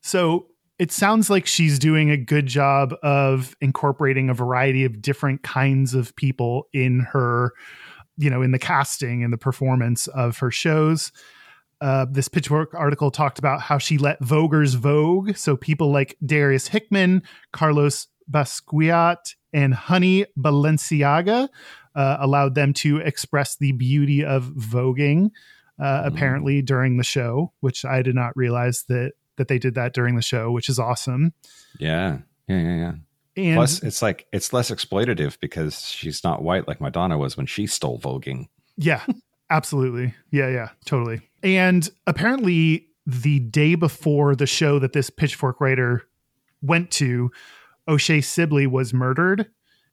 [0.00, 0.46] so
[0.78, 5.94] it sounds like she's doing a good job of incorporating a variety of different kinds
[5.94, 7.52] of people in her,
[8.18, 11.12] you know, in the casting and the performance of her shows
[11.80, 15.36] uh, this Pitchfork article talked about how she let Voguers vogue.
[15.36, 21.48] So people like Darius Hickman, Carlos Basquiat, and Honey Balenciaga
[21.96, 25.30] uh, allowed them to express the beauty of voguing.
[25.78, 26.06] Uh, Mm.
[26.06, 30.14] Apparently during the show, which I did not realize that that they did that during
[30.16, 31.34] the show, which is awesome.
[31.78, 32.18] yeah.
[32.48, 32.60] Yeah.
[32.60, 32.76] Yeah.
[32.76, 32.92] Yeah.
[33.44, 37.44] And Plus, it's like it's less exploitative because she's not white like Madonna was when
[37.44, 38.46] she stole voguing.
[38.78, 39.04] Yeah,
[39.50, 40.14] absolutely.
[40.30, 41.20] Yeah, yeah, totally.
[41.42, 46.08] And apparently, the day before the show that this Pitchfork writer
[46.62, 47.30] went to,
[47.86, 49.50] O'Shea Sibley was murdered.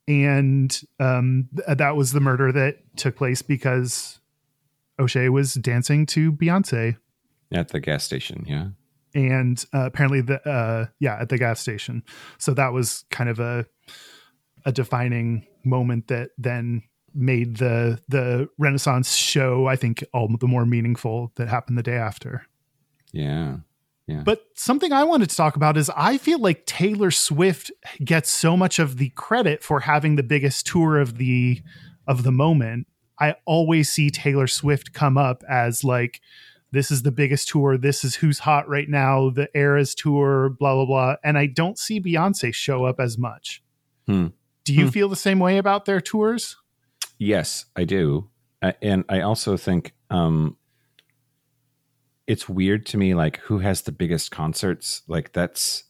[0.08, 4.20] And um, th- that was the murder that took place because
[5.00, 6.98] O'Shea was dancing to Beyonce.
[7.52, 8.68] At the gas station, yeah.
[9.16, 12.04] And uh, apparently, the uh, yeah, at the gas station.
[12.40, 13.66] So that was kind of a
[14.66, 16.84] a defining moment that then
[17.14, 21.98] made the the Renaissance show, I think, all the more meaningful that happened the day
[21.98, 22.48] after.
[23.12, 23.58] Yeah.
[24.08, 27.72] But something I wanted to talk about is I feel like Taylor Swift
[28.04, 31.62] gets so much of the credit for having the biggest tour of the
[32.08, 32.88] of the moment.
[33.20, 36.20] I always see Taylor Swift come up as like
[36.72, 40.74] this is the biggest tour, this is who's hot right now, the Eras tour, blah
[40.76, 43.64] blah blah, and I don't see Beyonce show up as much.
[44.08, 44.28] Hmm.
[44.66, 44.92] Do you Hmm.
[44.92, 46.58] feel the same way about their tours?
[47.20, 48.30] Yes, I do.
[48.62, 50.58] Uh, and I also think um
[52.28, 55.02] it's weird to me like who has the biggest concerts?
[55.08, 55.84] Like that's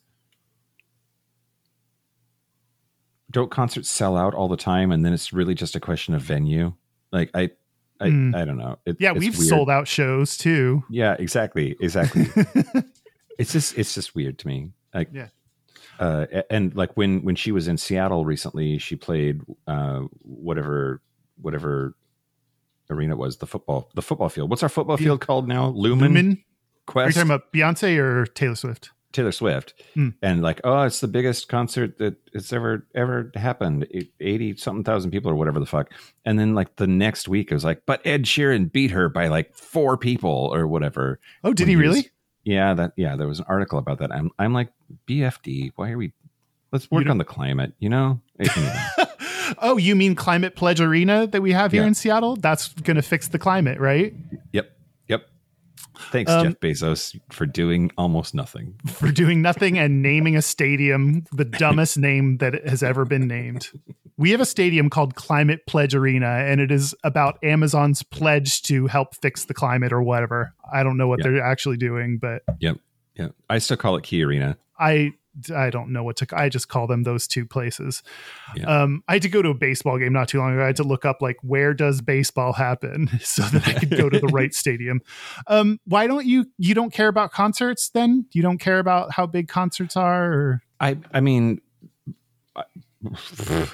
[3.32, 6.22] don't concerts sell out all the time and then it's really just a question of
[6.22, 6.74] venue?
[7.12, 7.52] Like I
[8.00, 8.36] I, Hmm.
[8.36, 8.80] I don't know.
[8.86, 9.48] It, Yeah, we've weird.
[9.50, 10.84] sold out shows too.
[10.90, 11.76] Yeah, exactly.
[11.80, 12.26] Exactly.
[13.40, 14.72] it's just it's just weird to me.
[14.94, 15.28] Like Yeah.
[16.00, 21.02] uh and like when when she was in Seattle recently, she played uh whatever
[21.42, 21.96] whatever
[22.90, 24.50] arena was, the football the football field.
[24.50, 25.68] What's our football field called now?
[25.70, 26.44] Lumen, Lumen?
[26.96, 28.92] Are you talking about Beyonce or Taylor Swift?
[29.14, 29.74] Taylor Swift.
[29.94, 30.10] Hmm.
[30.22, 33.88] And like, oh, it's the biggest concert that it's ever ever happened.
[34.20, 35.92] 80 something thousand people or whatever the fuck.
[36.26, 39.28] And then like the next week it was like, but Ed Sheeran beat her by
[39.28, 41.20] like four people or whatever.
[41.44, 42.10] Oh, did he was- really?
[42.44, 44.12] yeah, that yeah, there was an article about that.
[44.12, 44.70] I'm I'm like
[45.08, 45.72] BFD.
[45.76, 46.12] Why are we?
[46.72, 47.74] Let's work on the climate.
[47.80, 48.20] You know.
[49.60, 51.88] Oh, you mean Climate Pledge Arena that we have here Yeah.
[51.90, 52.36] in Seattle?
[52.36, 54.14] That's going to fix the climate, right?
[54.52, 54.72] yep.
[55.08, 55.26] Yep.
[56.12, 58.76] Thanks, Um, Jeff Bezos, for doing almost nothing.
[58.88, 63.70] For doing nothing and naming a stadium the dumbest name that has ever been named.
[64.18, 68.86] we have a stadium called Climate Pledge Arena, and it is about Amazon's pledge to
[68.88, 70.54] help fix the climate or whatever.
[70.72, 71.32] I don't know what Yeah.
[71.32, 72.78] they're actually doing, but Yep.
[73.16, 73.28] Yeah.
[73.50, 74.58] I still call it Key Arena.
[74.80, 75.14] I
[75.54, 76.28] I don't know what to.
[76.34, 78.04] I just call them those two places.
[78.56, 78.66] Yeah.
[78.66, 80.64] Um, I had to go to a baseball game not too long ago.
[80.64, 84.10] I had to look up like where does baseball happen so that I could go
[84.10, 85.02] to the right stadium.
[85.48, 86.46] Um, why don't you?
[86.58, 87.90] You don't care about concerts?
[87.90, 90.26] Then you don't care about how big concerts are?
[90.34, 91.62] Or I I mean
[92.56, 92.64] I-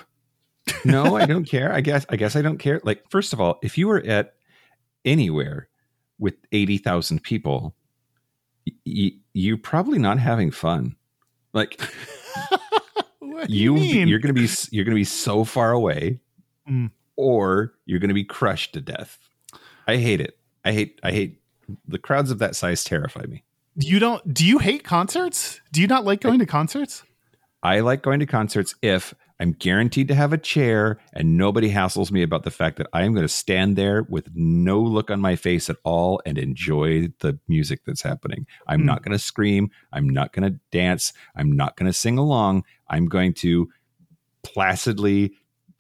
[0.86, 1.74] No, I don't care.
[1.74, 2.80] I guess I guess I don't care.
[2.84, 4.36] Like first of all, if you were at
[5.03, 5.68] anywhere
[6.20, 7.76] with 80,000 people,
[8.68, 10.95] y- y- you're probably not having fun.
[11.54, 11.80] Like
[13.47, 14.08] you, mean?
[14.08, 16.20] you're going to be you're to be so far away
[16.70, 16.91] Mm.
[17.16, 19.18] or you're going to be crushed to death.
[19.88, 20.38] I hate it.
[20.64, 21.41] I hate I hate
[21.88, 23.43] the crowds of that size terrify me.
[23.76, 24.32] you don't?
[24.34, 25.62] Do you hate concerts?
[25.72, 27.04] Do you not like going to concerts?
[27.64, 32.11] I like going to concerts if I'm guaranteed to have a chair and nobody hassles
[32.11, 35.21] me about the fact that I am going to stand there with no look on
[35.21, 38.45] my face at all and enjoy the music that's happening.
[38.67, 38.85] I'm Hmm.
[38.87, 39.69] not going to scream.
[39.93, 41.13] I'm not going to dance.
[41.35, 42.65] I'm not going to sing along.
[42.89, 43.69] I'm going to
[44.43, 45.33] placidly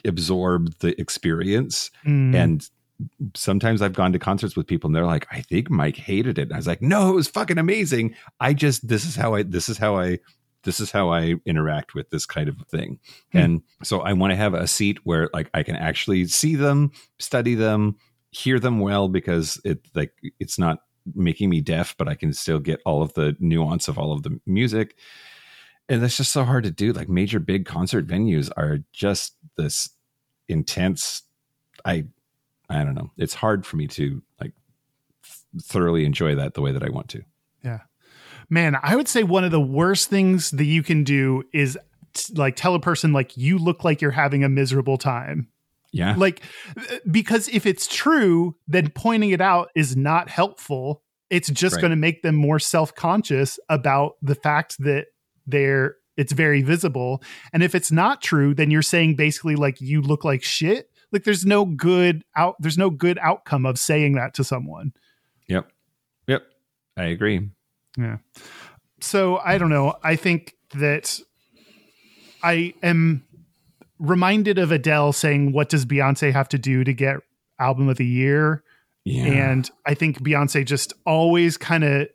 [0.05, 1.91] absorb the experience.
[2.05, 2.35] Mm.
[2.35, 2.69] And
[3.35, 6.43] sometimes I've gone to concerts with people and they're like, I think Mike hated it.
[6.43, 8.15] And I was like, no, it was fucking amazing.
[8.39, 10.19] I just, this is how I, this is how I,
[10.63, 12.99] this is how I interact with this kind of thing.
[13.31, 13.37] Hmm.
[13.37, 16.91] And so I want to have a seat where like I can actually see them,
[17.19, 17.95] study them,
[18.31, 20.79] hear them well because it like it's not
[21.15, 24.23] making me deaf, but I can still get all of the nuance of all of
[24.23, 24.95] the music.
[25.87, 26.93] And that's just so hard to do.
[26.93, 29.89] Like major big concert venues are just this
[30.47, 31.23] intense
[31.85, 32.05] I
[32.69, 33.11] I don't know.
[33.17, 34.53] It's hard for me to like
[35.61, 37.23] thoroughly enjoy that the way that I want to.
[38.49, 41.77] Man, I would say one of the worst things that you can do is
[42.13, 45.47] t- like tell a person like you look like you're having a miserable time.
[45.91, 46.15] Yeah.
[46.17, 46.41] Like
[47.09, 51.03] because if it's true, then pointing it out is not helpful.
[51.29, 51.81] It's just Right.
[51.81, 55.07] going to make them more self-conscious about the fact that
[55.47, 57.23] they're it's very visible.
[57.53, 60.89] And if it's not true, then you're saying basically like you look like shit.
[61.11, 64.93] Like there's no good out there's no good outcome of saying that to someone.
[65.47, 65.71] Yep.
[66.27, 66.43] Yep.
[66.97, 67.49] I agree.
[67.97, 68.17] Yeah.
[69.01, 69.95] So I don't know.
[70.03, 71.19] I think that
[72.43, 73.25] I am
[73.97, 77.17] reminded of Adele saying, What does Beyonce have to do to get
[77.59, 78.63] album of the year?
[79.05, 79.25] Yeah.
[79.25, 82.07] And I think Beyonce just always kind of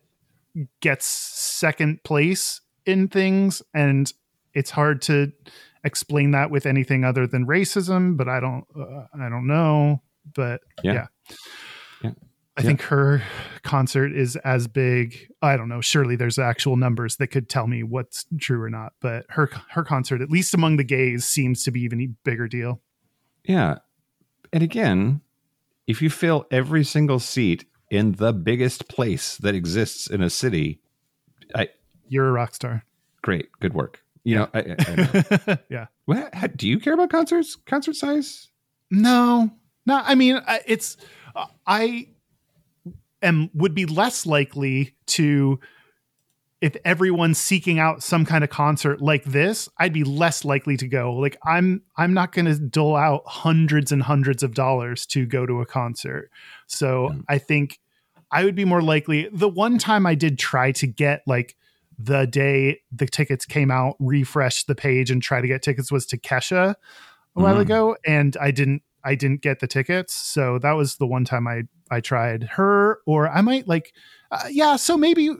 [0.80, 3.62] gets second place in things.
[3.72, 4.12] And
[4.52, 5.32] it's hard to
[5.82, 10.02] explain that with anything other than racism, but I don't, uh, I don't know.
[10.34, 10.92] But Yeah.
[10.92, 11.06] yeah.
[12.02, 12.10] Yeah.
[12.56, 12.66] I Yeah.
[12.68, 13.22] think her
[13.62, 15.28] concert is as big.
[15.42, 15.80] I don't know.
[15.80, 18.92] Surely there's actual numbers that could tell me what's true or not.
[19.00, 22.46] But her her concert, at least among the gays, seems to be even a bigger
[22.46, 22.80] deal.
[23.44, 23.78] Yeah.
[24.52, 25.20] And again,
[25.88, 30.80] if you fill every single seat in the biggest place that exists in a city,
[31.54, 31.68] I
[32.08, 32.84] You're a rock star.
[33.22, 34.00] great, good work.
[34.22, 34.94] You know, I, I,
[35.46, 35.56] know.
[35.68, 35.86] yeah.
[36.06, 37.56] what, how, do you care about concerts?
[37.66, 38.48] Concert size?
[38.90, 39.50] No,
[39.84, 40.00] no.
[40.02, 40.96] I mean, it's
[41.66, 42.08] I
[43.24, 45.58] am would be less likely to
[46.60, 49.68] if everyone's seeking out some kind of concert like this.
[49.78, 51.12] I'd be less likely to go.
[51.12, 55.44] Like I'm, I'm not going to dole out hundreds and hundreds of dollars to go
[55.44, 56.30] to a concert.
[56.66, 57.24] So Mm.
[57.28, 57.80] I think
[58.30, 59.28] I would be more likely.
[59.30, 61.54] The one time I did try to get like
[61.98, 66.06] the day the tickets came out, refresh the page and try to get tickets was
[66.06, 66.74] to Kesha
[67.36, 67.60] a while Mm.
[67.60, 70.14] ago, and I didn't I didn't get the tickets.
[70.14, 73.92] So that was the one time I I tried her, or I might like
[74.30, 74.76] uh, yeah.
[74.76, 75.30] So maybe.
[75.30, 75.34] Uh,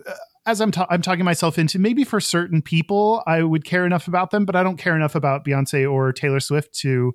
[0.46, 4.08] as I'm, ta- I'm talking myself into maybe for certain people I would care enough
[4.08, 7.14] about them, but I don't care enough about Beyonce or Taylor Swift to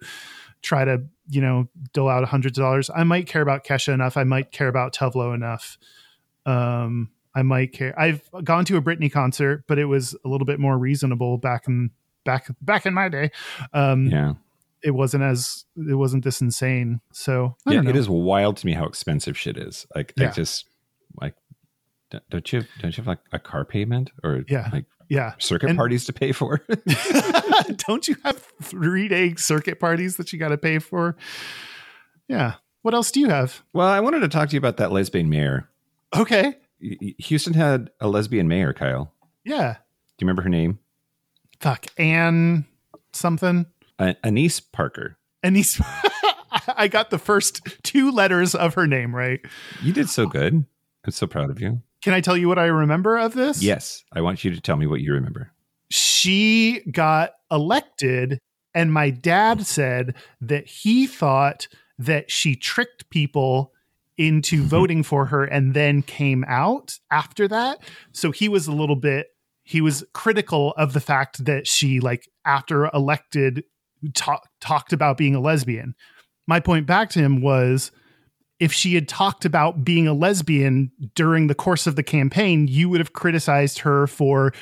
[0.63, 2.89] try to you know dole out hundreds of dollars.
[2.89, 4.17] I might care about Kesha enough.
[4.17, 5.77] I might care about Tove Lo enough.
[6.47, 7.97] Um, I might care.
[7.99, 11.67] I've gone to a Britney concert, but it was a little bit more reasonable back
[11.67, 11.91] in
[12.25, 13.29] back back in my day.
[13.73, 14.33] Um, Yeah.
[14.83, 17.01] It wasn't as it wasn't this insane.
[17.11, 17.81] So I Yeah.
[17.89, 19.85] It is wild to me how expensive shit is.
[19.95, 20.65] Like, I just,
[21.19, 21.35] like,
[22.29, 24.69] don't- you, don't you have like a car payment or Yeah.
[24.71, 25.33] like Yeah.
[25.39, 26.61] circuit And- parties to pay for?
[27.87, 31.15] Don't you have three day circuit parties that you got to pay for?
[32.27, 32.55] Yeah.
[32.81, 33.61] What else do you have?
[33.73, 35.67] well, I wanted to talk to you about that lesbian mayor.
[36.15, 36.55] Okay.
[37.19, 39.13] Houston had a lesbian mayor, Kyle.
[39.43, 39.73] Yeah.
[39.73, 40.79] Do you remember her name?
[41.59, 41.87] Fuck.
[41.97, 42.65] Anne
[43.13, 43.65] something.
[43.99, 45.17] Uh, Annise Parker.
[45.43, 45.79] And he's,
[46.75, 49.41] I got the first two letters of her name right.
[49.83, 50.65] You did so good.
[51.05, 51.81] I'm so proud of you.
[52.01, 53.61] Can I tell you what I remember of this?
[53.61, 54.03] Yes.
[54.13, 55.51] I want you to tell me what you remember.
[55.91, 58.39] She got elected
[58.75, 63.73] And my dad said that he thought that she tricked people
[64.17, 67.79] into voting for her and then came out after that.
[68.11, 69.27] So he was a little bit
[69.69, 73.63] he was critical of the fact that she like after elected
[74.13, 75.95] talk, talked about being a lesbian.
[76.47, 77.91] My point back to him was
[78.59, 82.89] if she had talked about being a lesbian during the course of the campaign, you
[82.89, 84.53] would have criticized her for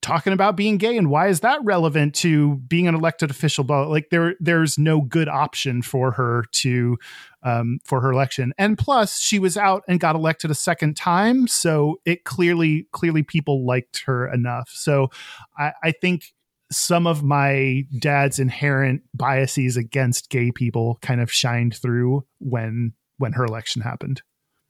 [0.00, 0.96] talking about being gay.
[0.96, 3.64] And why is that relevant to being an elected official?
[3.64, 6.98] But like there there's no good option for her to
[7.42, 8.52] um, for her election.
[8.58, 11.46] And plus she was out and got elected a second time.
[11.46, 14.70] So it clearly clearly people liked her enough.
[14.72, 15.10] So
[15.56, 16.34] i, I think
[16.72, 23.32] some of my dad's inherent biases against gay people kind of shined through when when
[23.32, 24.22] her election happened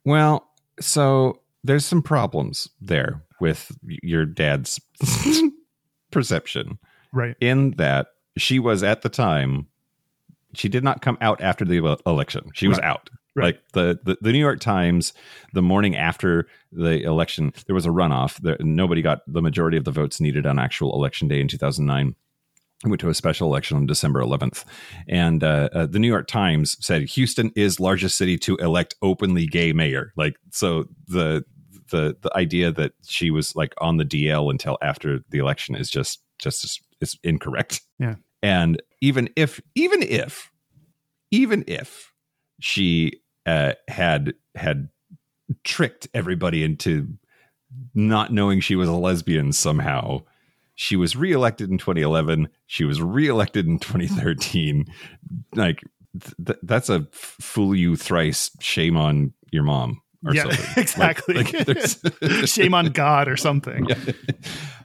[0.05, 0.49] Well,
[0.81, 4.81] so there's some problems there with your dad's
[6.11, 6.79] perception
[7.13, 9.67] right in that she was at the time
[10.55, 12.51] she did not come out after the election.
[12.55, 13.11] She was out.
[13.35, 13.45] Right.
[13.45, 15.15] Like the, the the New York Times,
[15.55, 18.37] the morning after the election, there was a runoff.
[18.39, 22.15] There, nobody got the majority of the votes needed on actual election day in 2009.
[22.85, 24.65] It went to a special election on December 11th,
[25.09, 29.47] and uh, uh, the New York Times said Houston is largest city to elect openly
[29.47, 30.13] gay mayor.
[30.17, 31.45] Like so, the
[31.91, 35.89] the the idea that she was like on the DL until after the election is
[35.89, 37.81] just just is incorrect.
[37.99, 38.17] Yeah.
[38.43, 40.51] And even if even if
[41.31, 42.13] even if
[42.61, 44.89] she uh, had had
[45.65, 47.09] tricked everybody into
[47.95, 50.23] not knowing she was a lesbian somehow,
[50.75, 52.49] she was reelected in 2011.
[52.67, 54.87] She was reelected in 2013.
[55.55, 55.83] like
[56.47, 58.51] th- that's a f- fool you thrice.
[58.61, 60.01] Shame on your mom.
[60.25, 60.67] Or yeah something.
[60.83, 62.01] Exactly like there's-
[62.51, 63.97] shame on god or something yeah.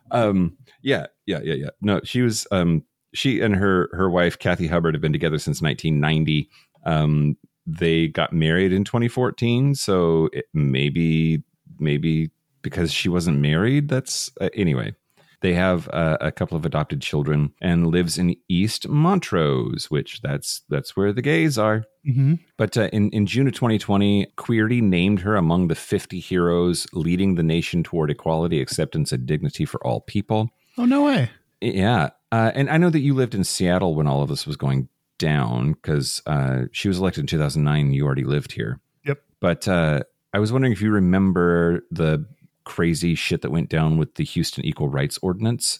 [0.10, 2.84] um yeah yeah yeah yeah no she was um
[3.14, 6.49] she and her her wife kathy hubbard have been together since 1990
[6.86, 7.38] um
[7.68, 11.43] they got married in 2014 so it maybe
[11.80, 14.95] maybe because she wasn't married that's uh, anyway
[15.41, 20.61] they have uh, a couple of adopted children and lives in east montrose which that's
[20.70, 25.20] that's where the gays are hmm but uh, in, in June of 2020, Queerty named
[25.20, 30.01] her among the 50 heroes leading the nation toward equality, acceptance, and dignity for all
[30.01, 30.49] people.
[30.80, 31.30] oh no way
[31.61, 32.09] Yeah.
[32.32, 34.89] Uh, and I know that you lived in Seattle when all of this was going
[35.18, 37.93] down because uh, she was elected in 2009.
[37.93, 38.80] You already lived here.
[39.05, 39.22] Yep.
[39.39, 40.01] But uh,
[40.34, 42.26] I was wondering if you remember the
[42.63, 45.80] crazy shit that went down with the Houston Equal Rights Ordinance.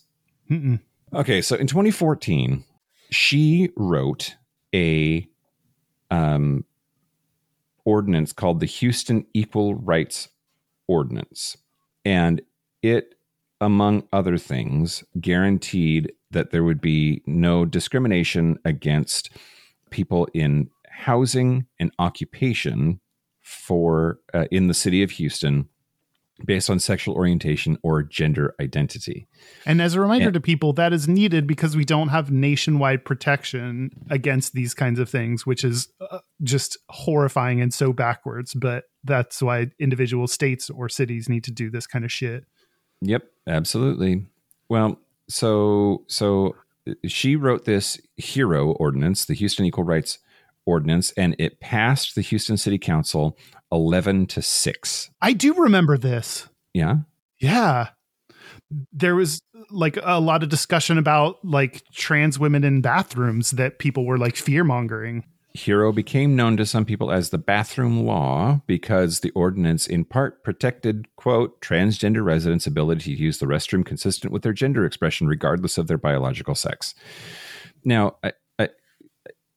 [0.50, 0.80] Mm-mm.
[1.14, 2.64] Okay, so in 2014,
[3.10, 4.36] she wrote
[4.74, 5.28] a
[6.10, 6.66] um,
[7.86, 10.30] ordinance called the Houston Equal Rights
[10.88, 11.58] Ordinance,
[12.04, 12.42] and
[12.82, 13.16] it,
[13.62, 19.30] among other things, guaranteed that there would be no discrimination against
[19.90, 23.00] people in housing and occupation
[23.42, 25.70] for uh, in the city of Houston
[26.46, 29.28] based on sexual orientation or gender identity.
[29.66, 30.32] And as a reminder Yeah.
[30.34, 35.10] to people, that is needed because we don't have nationwide protection against these kinds of
[35.10, 38.54] things, which is uh, just horrifying and so backwards.
[38.54, 42.46] But that's why individual states or cities need to do this kind of shit.
[43.02, 44.26] Yep, absolutely.
[44.70, 46.56] Well, so so
[46.88, 50.20] uh, she wrote this hero ordinance, the Houston Equal Rights
[50.66, 53.38] Ordinance, and it passed the Houston City Council
[53.72, 55.10] 11 to 6.
[55.22, 56.50] I do remember this.
[56.74, 56.98] Yeah.
[57.40, 57.90] Yeah.
[58.92, 59.40] There was
[59.70, 64.36] like a lot of discussion about like trans women in bathrooms that people were like
[64.36, 65.26] fear mongering.
[65.58, 70.44] Hero became known to some people as the bathroom law because the ordinance in part
[70.44, 75.80] protected, quote, transgender residents' ability to use the restroom consistent with their gender expression, regardless
[75.80, 76.94] of their biological sex.
[77.84, 78.70] Now, I, I,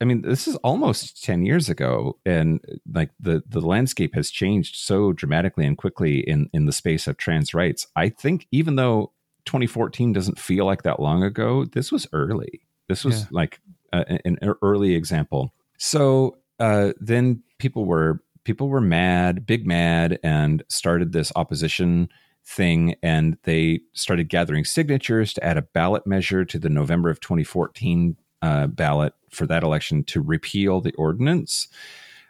[0.00, 4.76] I mean, this is almost 10 years ago, and like the, the landscape has changed
[4.76, 7.86] so dramatically and quickly in, in the space of trans rights.
[7.94, 9.12] I think even though
[9.44, 12.62] 2014 doesn't feel like that long ago, this was early.
[12.88, 13.26] This was Yeah.
[13.32, 13.60] like
[13.92, 15.52] uh, an early example.
[15.80, 22.10] So uh, then people were people were mad, big mad, and started this opposition
[22.44, 22.96] thing.
[23.02, 28.14] And they started gathering signatures to add a ballot measure to the November of 2014
[28.42, 31.66] uh, ballot for that election to repeal the ordinance.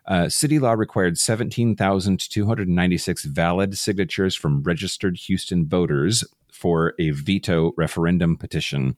[0.07, 6.22] Uh, city law required 17,296 valid signatures from registered Houston voters
[6.53, 8.96] for a veto referendum petition,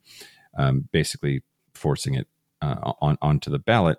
[0.59, 1.43] um, basically
[1.73, 2.27] forcing it
[2.61, 3.97] uh, on onto the ballot.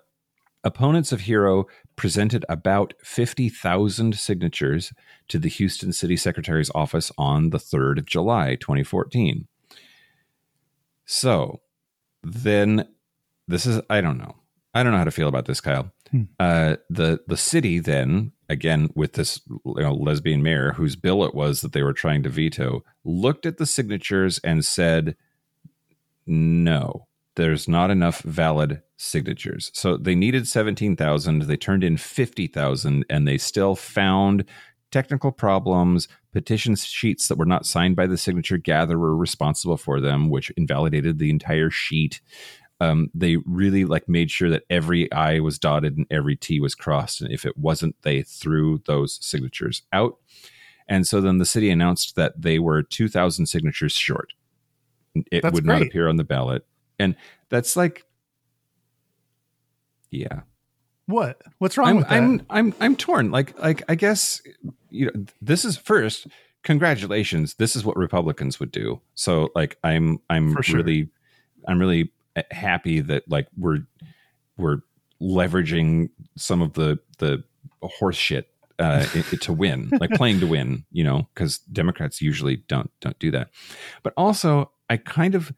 [0.64, 4.92] Opponents of Hero presented about 50,000 signatures
[5.28, 9.46] to the Houston City Secretary's office on the 3rd of July, 2014.
[11.04, 11.60] So
[12.22, 12.88] then
[13.46, 14.36] this is I don't know.
[14.72, 15.92] I don't know how to feel about this, Kyle.
[16.10, 16.22] Hmm.
[16.40, 21.34] Uh, the the city then again with this you know, lesbian mayor whose bill it
[21.34, 25.16] was that they were trying to veto looked at the signatures and said,
[26.26, 27.06] "No,
[27.36, 31.42] there's not enough valid signatures." So they needed seventeen thousand.
[31.42, 34.44] They turned in fifty thousand, and they still found
[34.90, 36.08] technical problems.
[36.32, 41.18] Petition sheets that were not signed by the signature gatherer responsible for them, which invalidated
[41.18, 42.20] the entire sheet
[42.80, 46.74] um, they really like made sure that every I was dotted and every T was
[46.74, 47.20] crossed.
[47.20, 50.18] And if it wasn't, they threw those signatures out.
[50.88, 54.32] And so then the city announced that they were 2,000 signatures short.
[55.30, 56.66] It That's would not appear on the ballot.
[56.98, 57.16] And
[57.48, 58.04] that's like,
[60.20, 60.40] yeah.
[61.06, 61.42] What?
[61.58, 62.14] What's wrong I'm, with that?
[62.14, 63.30] I'm, I'm, I'm torn.
[63.30, 64.40] Like, like, I guess,
[64.90, 66.26] you know, this is first,
[66.62, 67.54] congratulations.
[67.54, 69.00] This is what Republicans would do.
[69.14, 70.76] So like, I'm, I'm sure.
[70.78, 71.10] really,
[71.68, 72.10] I'm really
[72.50, 73.80] happy that like we're
[74.56, 74.78] we're
[75.20, 77.42] leveraging some of the the
[77.82, 78.48] horse shit
[78.78, 79.04] uh,
[79.40, 83.50] to win, like playing to win, you know, because Democrats usually don't don't do that.
[84.02, 85.52] But also, I kind of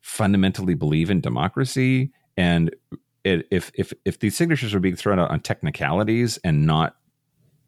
[0.00, 2.74] fundamentally believe in democracy, and
[3.24, 6.96] it, if if if these signatures are being thrown out on technicalities and not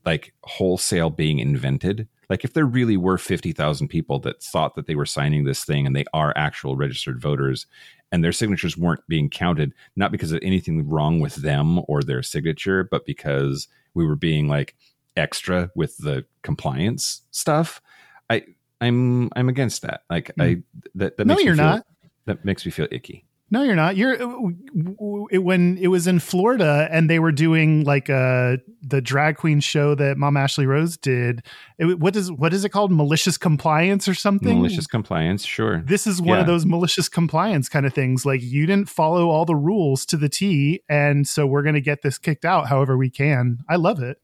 [0.05, 4.87] like wholesale being invented, like if there really were fifty thousand people that thought that
[4.87, 7.67] they were signing this thing and they are actual registered voters,
[8.11, 12.23] and their signatures weren't being counted, not because of anything wrong with them or their
[12.23, 14.75] signature, but because we were being like
[15.17, 17.81] extra with the compliance stuff.
[18.31, 18.43] I
[18.81, 20.03] I'm I'm against that.
[20.11, 20.63] Like I
[20.95, 21.29] that that Hmm.
[21.29, 21.87] no, makes you're feel- not.
[22.25, 23.25] That makes me feel icky.
[23.53, 23.99] No, you're not.
[23.99, 24.15] You're
[25.31, 29.61] it, when it was in Florida and they were doing like uh the drag queen
[29.61, 31.43] show that Mom Ashley Rose did.
[31.79, 32.91] It, what is what is it called?
[32.91, 34.57] Malicious compliance or something?
[34.57, 35.83] Malicious compliance, sure.
[35.85, 38.25] This is one of those malicious compliance kind of things.
[38.25, 41.83] Like you didn't follow all the rules to the T, and so we're going to
[41.83, 43.59] get this kicked out however we can.
[43.69, 44.17] I love it.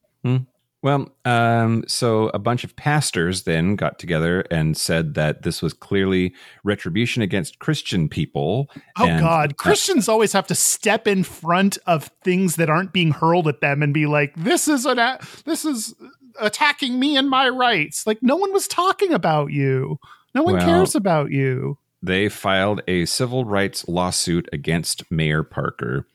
[0.80, 5.72] Well, um, so a bunch of pastors then got together and said that this was
[5.72, 8.70] clearly retribution against Christian people.
[8.96, 13.48] Oh God, Christians always have to step in front of things that aren't being hurled
[13.48, 15.94] at them and be like, "This is an a- this is
[16.40, 19.98] attacking me and my rights." Like no one was talking about you.
[20.32, 21.78] No one Well- cares about you.
[22.00, 26.06] they filed a civil rights lawsuit against Mayor Parker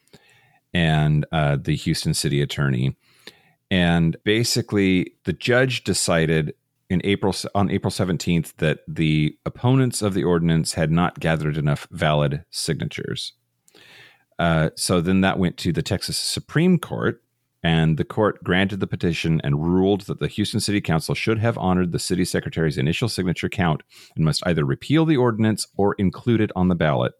[0.74, 2.96] and uh, the Houston city attorney.
[3.74, 6.54] And basically, the judge decided
[6.92, 11.88] in April on April 17th that the opponents of the ordinance had not gathered enough
[11.90, 13.34] valid signatures.
[14.38, 17.24] Uh, so then that went to the Texas Supreme Court,
[17.64, 21.58] and the court granted the petition and ruled that the Houston City Council should have
[21.58, 23.82] honored the city secretary's initial signature count
[24.16, 27.14] and must either repeal the ordinance or include it on the ballot.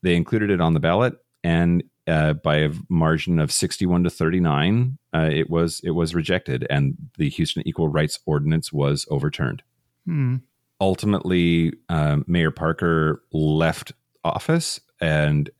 [0.00, 4.98] They included it on the ballot, and uh, by a margin of sixty-one to thirty-nine,
[5.14, 9.62] uh, it was it was rejected, and the Houston Equal Rights Ordinance was overturned.
[10.06, 10.36] Hmm.
[10.80, 13.92] Ultimately, um, Mayor Parker left
[14.24, 15.50] office and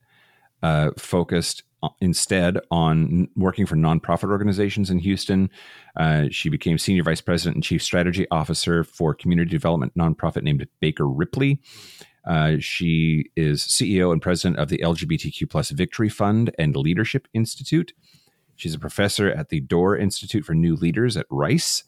[0.63, 1.63] uh, focused
[2.01, 5.51] instead on working for nonprofit organizations in Houston.
[5.97, 10.67] Uh, she became senior vice president and chief strategy officer for community development nonprofit named
[10.81, 11.61] Baker Ripley.
[12.27, 17.93] Uh, she is CEO and president of the LGBTQ plus Victory Fund and Leadership Institute.
[18.57, 21.85] She's a professor at the Doerr Institute for New Leaders at Rice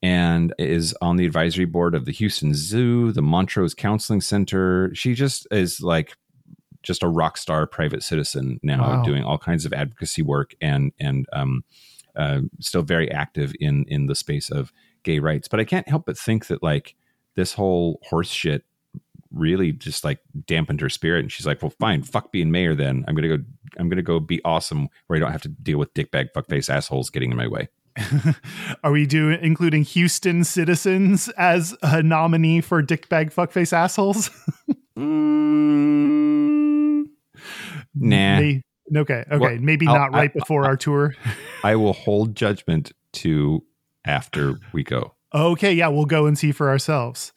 [0.00, 4.90] and is on the advisory board of the Houston Zoo, the Montrose Counseling Center.
[4.94, 6.16] She just is like
[6.82, 9.02] just a rock star private citizen now, Wow.
[9.02, 11.64] doing all kinds of advocacy work and and um,
[12.14, 15.48] uh, still very active in in the space of gay rights.
[15.48, 16.94] But I can't help but think that like
[17.34, 18.64] this whole horse shit
[19.32, 21.20] really just like dampened her spirit.
[21.20, 23.04] And she's like well fine fuck being mayor then.
[23.08, 23.42] I'm gonna go
[23.78, 27.10] i'm gonna go be awesome where i don't have to deal with dickbag fuckface assholes
[27.10, 27.68] getting in my way.
[28.84, 34.30] Are we doing including Houston citizens as a nominee for dickbag fuckface assholes?
[34.98, 37.04] Mm,
[37.94, 38.38] nah.
[38.40, 38.62] Okay,
[38.96, 41.14] okay, Well, maybe I'll- not right I- before our tour.
[41.64, 43.64] i will hold judgment to
[44.04, 45.14] after we go.
[45.34, 47.32] Okay, yeah, we'll go and see for ourselves.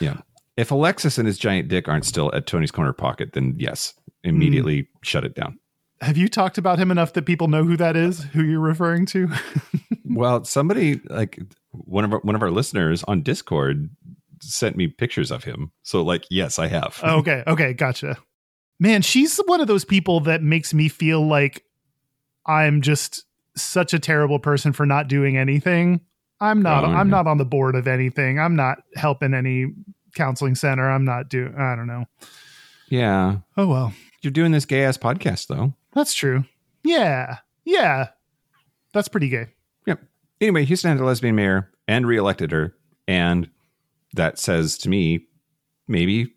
[0.00, 0.18] yeah
[0.56, 3.94] if alexis and his giant dick aren't still at tony's corner pocket then yes
[4.24, 5.58] immediately shut it down
[6.00, 8.24] Have you talked about him enough that people know who that is?
[8.32, 9.28] Who you're referring to?
[10.04, 11.38] well somebody like
[11.70, 13.88] one of our, one of our listeners on discord
[14.40, 18.16] sent me pictures of him so like yes i have Oh, okay, okay, gotcha.
[18.80, 21.64] Man, she's one of those people that makes me feel like
[22.46, 23.24] I'm just
[23.56, 26.00] such a terrible person for not doing anything.
[26.40, 28.40] I'm not Oh, I'm not on the board of anything.
[28.40, 29.66] I'm not helping any
[30.14, 30.90] counseling center.
[30.90, 32.04] I'm not doing I don't know.
[32.88, 33.92] yeah Oh well.
[34.22, 35.74] you're doing this gay ass podcast though.
[35.92, 36.44] That's true.
[36.84, 37.38] Yeah.
[37.64, 38.08] Yeah.
[38.92, 39.46] That's pretty gay.
[39.86, 40.00] Yep.
[40.40, 42.74] Anyway, Houston had a lesbian mayor and reelected her,
[43.06, 43.48] and
[44.14, 45.26] that says to me,
[45.88, 46.32] maybe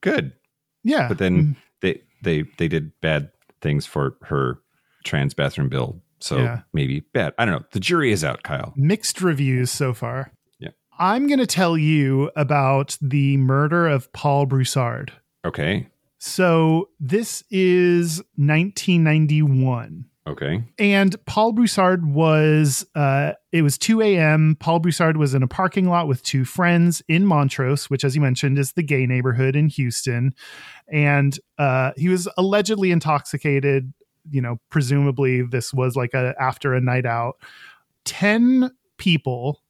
[0.00, 0.32] good.
[0.84, 1.08] Yeah.
[1.08, 1.56] But then mm.
[1.80, 4.60] they they they did bad things for her
[5.04, 6.00] trans bathroom bill.
[6.20, 6.60] So Yeah.
[6.72, 7.34] maybe bad.
[7.38, 7.66] I don't know.
[7.72, 8.72] The jury is out, Kyle.
[8.76, 10.32] mixed reviews so far.
[11.02, 15.12] I'm going to tell you about the murder of Paul Broussard.
[15.44, 15.88] Okay.
[16.18, 20.04] So this is 1991.
[20.28, 20.62] Okay.
[20.78, 24.56] And Paul Broussard was, uh, it was 2 a.m.
[24.60, 28.20] Paul Broussard was in a parking lot with two friends in Montrose, which, as you
[28.20, 30.32] mentioned, is the gay neighborhood in Houston.
[30.86, 33.92] And uh, he was allegedly intoxicated.
[34.30, 37.38] You know, presumably this was like a after a night out.
[38.04, 39.60] 10 people,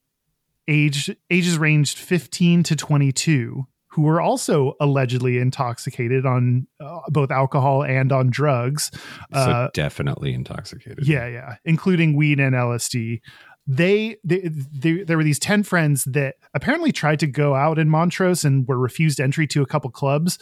[0.68, 7.84] age ages ranged 15 to 22, who were also allegedly intoxicated on uh, both alcohol
[7.84, 8.90] and on drugs.
[9.32, 11.06] So Uh, definitely intoxicated.
[11.06, 13.20] yeah, yeah, including weed and LSD.
[13.66, 17.88] They, they, they, there were these 10 friends that apparently tried to go out in
[17.88, 20.38] Montrose and were refused entry to a couple clubs,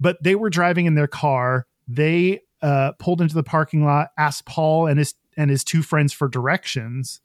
[0.00, 1.66] but they were driving in their car.
[1.86, 6.12] They uh, pulled into the parking lot, asked Paul and his and his two friends
[6.12, 7.20] for directions,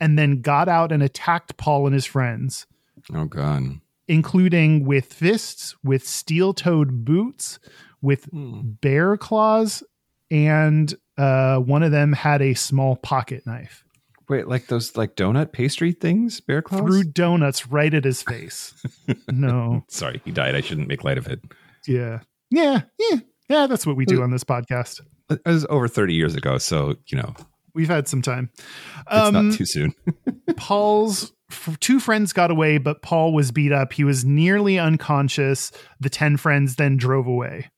[0.00, 2.66] and then got out and attacked Paul and his friends,
[3.14, 3.80] Oh god.
[4.08, 7.58] including with fists, with steel-toed boots,
[8.02, 8.60] with Hmm.
[8.80, 9.82] bear claws,
[10.30, 13.84] and uh, one of them had a small pocket knife.
[14.28, 16.80] Wait, like those like donut pastry things, bear claws?
[16.82, 18.74] Threw donuts right at his face.
[19.28, 20.54] no, Sorry, he died.
[20.54, 21.40] I shouldn't make light of it.
[21.86, 22.20] yeah,
[22.50, 23.66] yeah, yeah, yeah.
[23.66, 25.00] That's what we Uh, do on this podcast.
[25.30, 27.34] It was over 30 years ago, so you know,
[27.74, 28.50] We've had some time.
[28.56, 29.94] it's Um, not too soon.
[30.56, 33.92] Paul's f- two friends got away, but Paul was beat up.
[33.92, 35.72] He was nearly unconscious.
[36.00, 37.70] The 10 friends then drove away.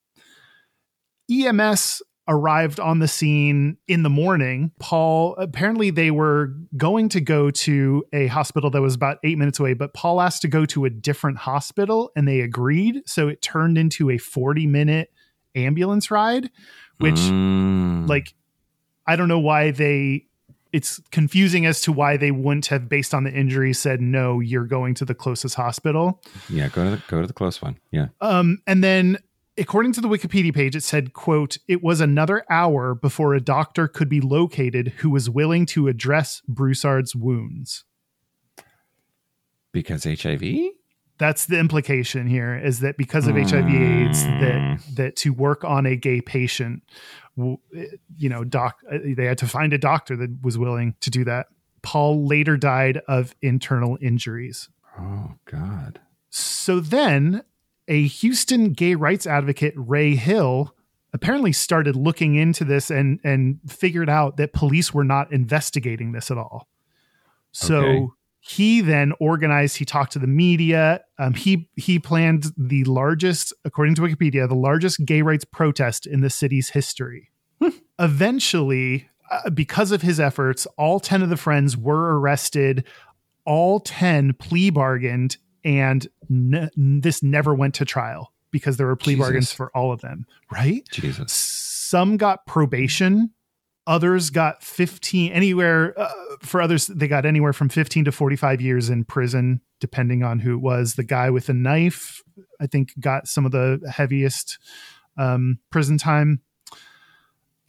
[1.30, 4.70] EMS arrived on the scene in the morning.
[4.78, 9.58] Paul, apparently, they were going to go to a hospital that was about eight minutes
[9.58, 13.02] away, but Paul asked to go to a different hospital and they agreed.
[13.06, 15.10] So it turned into a 40 minute
[15.54, 16.50] ambulance ride,
[16.98, 18.08] which Mm.
[18.08, 18.34] like
[19.06, 20.26] I don't know why they
[20.72, 24.64] it's confusing as to why they wouldn't have based on the injury said no you're
[24.64, 27.78] going to the closest hospital yeah, go to the, go to the close one.
[27.90, 28.06] Yeah.
[28.22, 29.18] um and then
[29.58, 33.86] according to the wikipedia page it said quote it was another hour before a doctor
[33.86, 37.84] could be located who was willing to address broussard's wounds
[39.72, 40.42] Because HIV?
[41.18, 45.84] that's the implication here is that because of hiv aids that that to work on
[45.86, 46.82] a gay patient
[47.36, 51.24] you know doc uh, they had to find a doctor that was willing to do
[51.24, 51.46] that
[51.82, 54.68] paul later died of internal injuries
[54.98, 56.00] Oh god.
[56.28, 57.42] so then
[57.88, 60.74] a houston gay rights advocate ray hill
[61.14, 66.30] apparently started looking into this and and figured out that police were not investigating this
[66.30, 66.68] at all
[67.50, 68.06] so Okay.
[68.44, 71.00] He then organized he talked to the media.
[71.16, 76.22] Um, he he planned the largest according to wikipedia the largest gay rights protest in
[76.22, 77.30] the city's history.
[78.00, 82.84] Eventually uh, because of his efforts all 10 of the friends were arrested.
[83.44, 89.14] All 10 plea bargained and n- this never went to trial because there were plea
[89.14, 89.24] Jesus.
[89.24, 90.26] bargains for all of them.
[90.50, 90.82] Right?
[90.90, 91.32] Jesus.
[91.32, 93.30] some got probation
[93.86, 96.10] others got 15 anywhere uh,
[96.40, 100.54] for others they got anywhere from 15 to 45 years in prison depending on who
[100.54, 100.94] it was.
[100.94, 102.22] The guy with the knife
[102.60, 104.58] i think got some of the heaviest
[105.16, 106.40] um, prison time.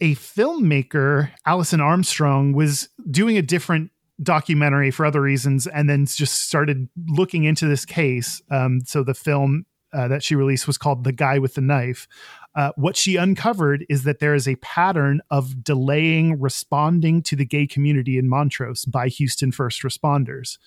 [0.00, 3.90] A filmmaker allison armstrong was doing a different
[4.22, 8.42] documentary for other reasons and then just started looking into this case.
[8.50, 12.08] Um, so the film uh, that she released was called the guy with the knife
[12.54, 17.44] uh, what she uncovered is that there is a pattern of delaying responding to the
[17.44, 20.58] gay community in Montrose by Houston first responders.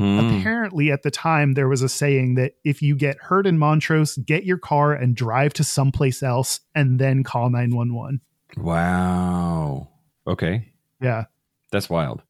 [0.00, 0.40] Mm.
[0.40, 4.16] Apparently, at the time, there was a saying that if you get hurt in Montrose,
[4.18, 8.20] get your car and drive to someplace else and then call 911.
[8.56, 9.88] Wow.
[10.26, 10.72] Okay.
[11.00, 11.24] Yeah.
[11.70, 12.22] That's wild.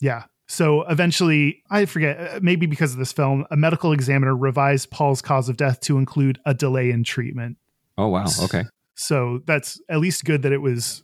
[0.00, 0.24] Yeah.
[0.48, 5.22] So eventually, I forget, uh, maybe because of this film, a medical examiner revised Paul's
[5.22, 7.56] cause of death to include a delay in treatment.
[8.02, 8.26] Oh wow.
[8.42, 8.64] Okay.
[8.96, 11.02] So that's at least good that it was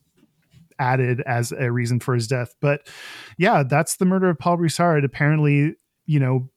[0.81, 2.55] added as a reason for his death.
[2.61, 2.89] But
[3.39, 5.05] yeah, that's the murder of Paul Broussard.
[5.05, 5.75] Apparently,
[6.07, 6.51] you know,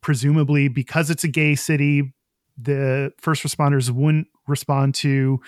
[0.00, 2.14] presumably because it's a gay city,
[2.56, 5.40] the first responders wouldn't respond to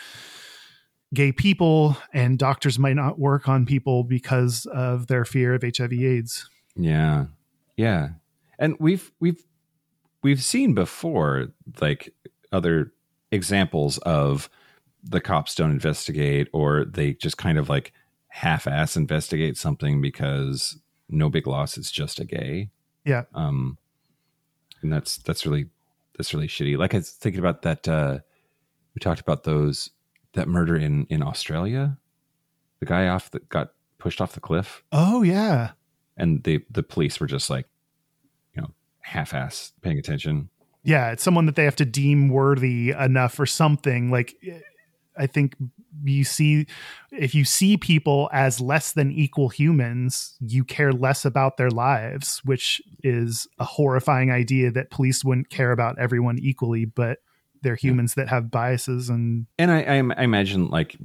[1.15, 6.49] gay people, and doctors might not work on people because of their fear of HIV/AIDS.
[6.77, 7.27] Yeah.
[7.77, 8.09] Yeah.
[8.59, 9.43] And we've we've
[10.23, 11.49] we've seen before
[11.81, 12.13] like
[12.53, 12.93] other
[13.31, 14.49] examples of
[15.03, 17.93] the cops don't investigate or they just kind of like
[18.29, 20.79] half-ass investigate something because
[21.09, 22.71] no big loss it's just a gay.
[23.05, 23.23] Yeah.
[23.35, 23.79] um
[24.83, 25.67] and that's that's really
[26.17, 26.77] that's really shitty.
[26.77, 28.19] Like i was thinking about that uh
[28.95, 29.91] we talked about those
[30.35, 31.97] that murder in in australia.
[32.81, 34.83] The guy off that got pushed off the cliff.
[34.93, 35.73] Oh yeah.
[36.17, 37.67] and the the police were just like
[38.55, 38.71] you know
[39.01, 40.51] half-ass paying attention
[40.83, 44.11] Yeah, it's someone that they have to deem worthy enough or something.
[44.11, 44.35] Like
[45.17, 45.57] I think
[46.03, 46.67] you see
[47.13, 52.41] if you see people as less than equal humans, you care less about their lives,
[52.45, 57.19] which is a horrifying idea that police wouldn't care about everyone equally, but
[57.63, 60.97] they're humans that have biases and and I, I, I imagine like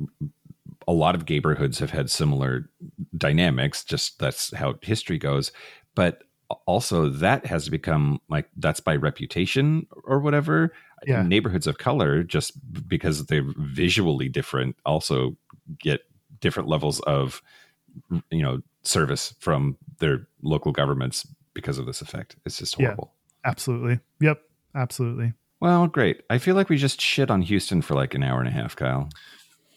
[0.88, 2.69] a lot of neighborhoods have had similar
[3.18, 5.52] dynamics just that's how history goes
[5.95, 6.23] but
[6.65, 10.72] also that has become like that's by reputation or whatever
[11.07, 11.23] Yeah.
[11.23, 12.51] neighborhoods of color just
[12.88, 15.35] because they're visually different also
[15.80, 16.01] get
[16.41, 17.41] different levels of
[18.30, 22.88] you know service from their local governments because of this effect it's just Yeah.
[22.88, 23.13] horrible
[23.43, 23.99] absolutely.
[24.22, 24.41] Yep,
[24.76, 25.34] absolutely.
[25.61, 28.47] well great i feel like we just shit on houston for like an hour and
[28.47, 29.09] a half kyle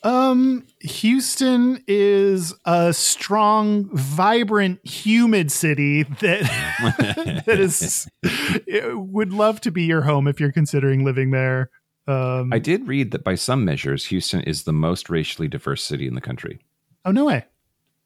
[0.03, 9.71] Um, Houston is a strong, vibrant, humid city that that is it would love to
[9.71, 11.71] be your home if you're considering living there.
[12.07, 16.07] Um, I did read that by some measures, Houston is the most racially diverse city
[16.07, 16.61] in the country.
[17.05, 17.45] oh no way.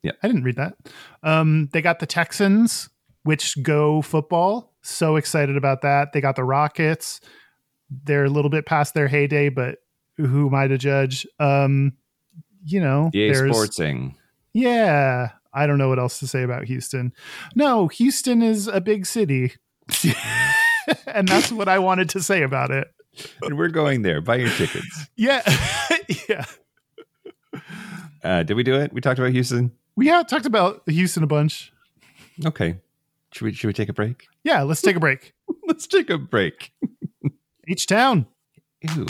[0.03, 0.13] Yeah.
[0.23, 0.77] I didn't read that.
[1.23, 2.89] Um, they got the Texans,
[3.23, 4.73] which go football.
[4.83, 6.13] So excited about that.
[6.13, 7.21] They got the Rockets.
[7.89, 9.79] They're a little bit past their heyday, but
[10.17, 11.27] who am I to judge?
[11.41, 11.93] Um,
[12.65, 14.15] you know, EA there's- Sportsing.
[14.55, 17.13] Yeah, I don't know what else to say about Houston.
[17.55, 19.55] No, Houston is a big city.
[21.07, 22.89] and that's what I wanted to say about it.
[23.43, 24.21] And we're going there.
[24.21, 25.07] Buy your tickets.
[25.17, 25.43] Yeah.
[26.29, 26.45] yeah.
[28.23, 28.93] Uh, did we do it?
[28.93, 29.73] We talked about Houston.
[29.97, 31.73] We have talked about Houston a bunch.
[32.45, 32.77] Okay.
[33.33, 34.27] Should we should we take a break?
[34.45, 35.33] Yeah, let's take a break.
[35.67, 36.73] Let's take a break.
[37.69, 38.27] H-Town.
[38.83, 39.07] Ew.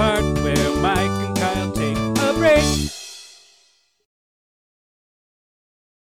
[0.00, 2.90] This is the part where Mike and Kyle take a break.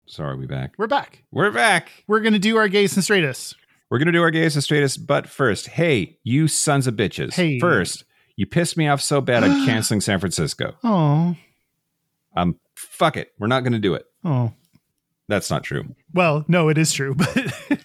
[0.07, 0.73] So are we back?
[0.79, 1.23] We're back.
[1.31, 1.89] We're back.
[2.07, 3.55] We're going to do our gayest and straightest.
[3.91, 7.35] We're gonna do our gayest and straightest, but first, hey, you sons of bitches.
[7.35, 7.59] Hey.
[7.59, 8.05] First,
[8.35, 10.73] you pissed me off so bad I'm canceling San Francisco.
[10.83, 11.35] Oh.
[12.35, 13.33] Um, fuck it.
[13.37, 14.05] We're not gonna do it.
[14.25, 14.51] Oh.
[15.27, 15.93] That's not true.
[16.11, 17.37] Well, no, it is true, but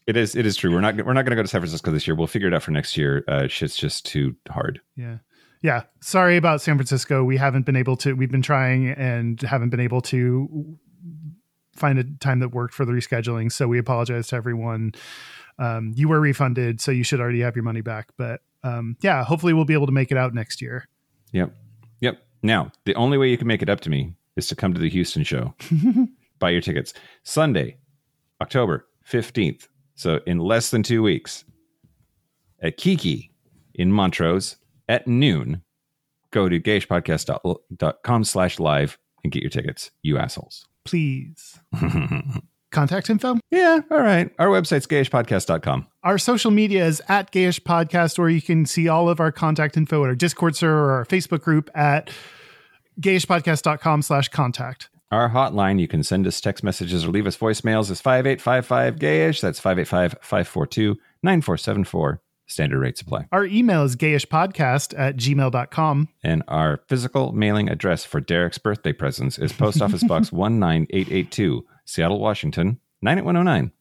[0.07, 0.35] It is.
[0.35, 0.73] It is true.
[0.73, 0.97] We're not.
[0.97, 2.15] We're not going to go to San Francisco this year.
[2.15, 3.23] We'll figure it out for next year.
[3.29, 4.81] Uh, shit's just too hard.
[4.97, 5.19] yeah.
[5.63, 5.85] Yeah.
[6.01, 7.25] Sorry about San Francisco.
[7.25, 10.79] We haven't been able to, we've been trying and haven't been able to
[11.75, 13.51] find a time that worked for the rescheduling.
[13.51, 14.93] So we apologize to everyone.
[15.59, 18.11] Um, you were refunded, so you should already have your money back.
[18.17, 20.87] But um, yeah, hopefully we'll be able to make it out next year.
[21.33, 21.55] Yep.
[22.01, 22.19] Yep.
[22.43, 24.81] Now, the only way you can make it up to me is to come to
[24.81, 25.55] the Houston show.
[26.39, 26.95] Buy your tickets.
[27.25, 27.79] Sunday,
[28.41, 29.67] October 15th.
[29.97, 31.45] So in less than two weeks
[32.63, 33.33] at Kiki
[33.75, 34.57] in Montrose
[34.89, 35.63] at noon.
[36.31, 40.67] Go to gayishpodcast.com slash live and get your tickets, you assholes.
[40.85, 41.59] Please.
[42.71, 43.39] Contact info.
[43.51, 44.31] yeah, all right.
[44.39, 45.87] Our website's gayishpodcast.com.
[46.03, 49.77] Our social media is at Gayish Podcast, or you can see all of our contact
[49.77, 52.11] info at our Discord server or our Facebook group at
[53.01, 54.91] gayishpodcast.com slash contact.
[55.11, 59.41] Our hotline, you can send us text messages or leave us voicemails, is 5855 gayish.
[59.41, 62.21] That's 585 542 9474.
[62.49, 63.27] Standard rate supply.
[63.31, 66.09] Our email is gayishpodcast at gmail.com.
[66.25, 72.19] And our physical mailing address for Derek's birthday presents is Post Office Box 19882, Seattle,
[72.19, 73.73] Washington, 98109.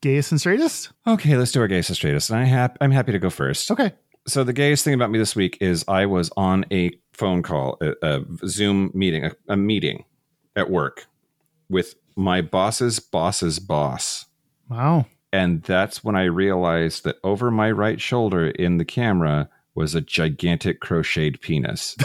[0.00, 0.92] Gayest and straightest?
[1.06, 2.30] Okay, let's do our gayest and straightest.
[2.30, 3.70] And I hap- I'm happy to go first.
[3.70, 3.92] Okay.
[4.26, 7.76] So the gayest thing about me this week is I was on a phone call,
[7.82, 10.04] a, a Zoom meeting, a, a meeting
[10.54, 11.06] at work
[11.68, 14.26] with my boss's boss's boss.
[14.68, 15.06] Wow.
[15.32, 20.00] And that's when I realized that over my right shoulder in the camera was a
[20.00, 21.96] gigantic crocheted penis.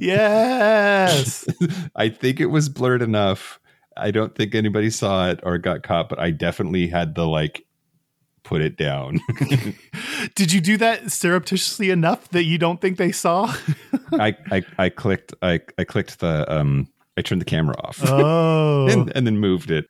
[0.00, 1.46] yes.
[1.96, 3.60] I think it was blurred enough.
[3.96, 7.66] I don't think anybody saw it or got caught, but I definitely had to like
[8.42, 9.20] put it down.
[10.34, 13.54] Did you do that surreptitiously enough that you don't think they saw?
[14.12, 18.88] I, I I clicked I I clicked the um I turned the camera off oh.
[18.88, 19.86] and, and then moved it.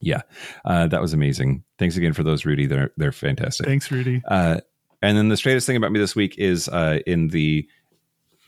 [0.00, 0.22] Yeah,
[0.64, 1.62] uh, that was amazing.
[1.78, 2.66] Thanks again for those, Rudy.
[2.66, 3.66] They're they're fantastic.
[3.66, 4.20] Thanks, Rudy.
[4.26, 4.60] Uh,
[5.00, 7.68] and then the straightest thing about me this week is uh, in the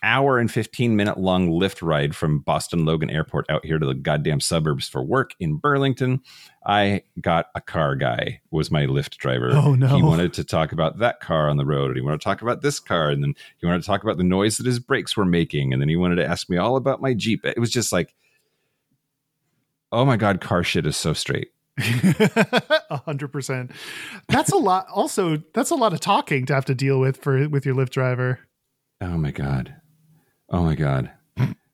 [0.05, 3.95] hour and 15 minute long Lyft ride from Boston Logan Airport out here to the
[3.95, 6.21] goddamn suburbs for work in Burlington.
[6.67, 9.51] I got a car guy was my Lyft driver.
[9.53, 9.89] Oh, no.
[9.97, 12.41] He wanted to talk about that car on the road and he wanted to talk
[12.43, 15.17] about this car and then he wanted to talk about the noise that his brakes
[15.17, 17.45] were making and then he wanted to ask me all about my Jeep.
[17.45, 18.15] It was just like
[19.93, 21.49] oh my god, car shit is so straight.
[21.79, 23.71] A hundred percent.
[24.29, 24.87] That's a lot.
[24.93, 27.91] Also, that's a lot of talking to have to deal with for with your Lyft
[27.91, 28.41] driver.
[29.01, 29.75] Oh my god.
[30.49, 31.11] Oh my god.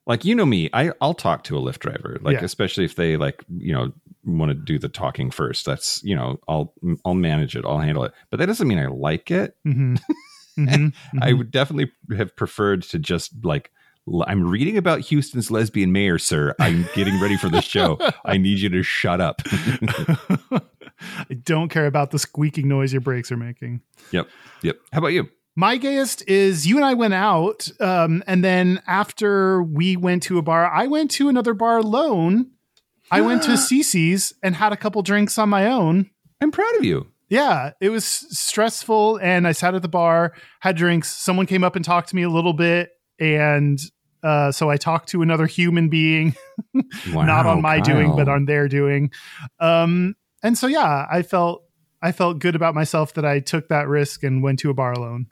[0.06, 2.44] like you know me, I I'll talk to a Lyft driver, like Yeah.
[2.44, 3.92] especially if they like you know
[4.24, 5.64] want to do the talking first.
[5.66, 6.74] That's you know I'll
[7.04, 9.56] I'll manage it, I'll handle it, but that doesn't mean I like it.
[9.64, 9.96] hmm
[10.56, 10.88] hmm
[11.22, 13.70] I would definitely have preferred to just like.
[14.26, 16.54] I'm reading about Houston's lesbian mayor, sir.
[16.58, 17.98] I'm getting ready for the show.
[18.24, 19.42] I need you to shut up.
[19.50, 23.82] I don't care about the squeaking noise your brakes are making.
[24.10, 24.26] yep.
[24.62, 24.78] Yep.
[24.92, 25.28] How about you?
[25.54, 30.38] My gayest is you and I went out, um, and then after we went to
[30.38, 32.50] a bar, I went to another bar alone.
[33.10, 36.10] I went to Cece's and had a couple drinks on my own.
[36.40, 37.08] I'm proud of you.
[37.28, 41.14] Yeah, it was stressful, and I sat at the bar, had drinks.
[41.16, 43.78] Someone came up and talked to me a little bit, and
[44.22, 46.34] uh, so I talked to another human being,
[47.06, 49.12] not on my doing, but on their doing.
[49.60, 51.62] Um, and so yeah, I felt
[52.02, 54.92] I felt good about myself that I took that risk and went to a bar
[54.92, 55.26] alone.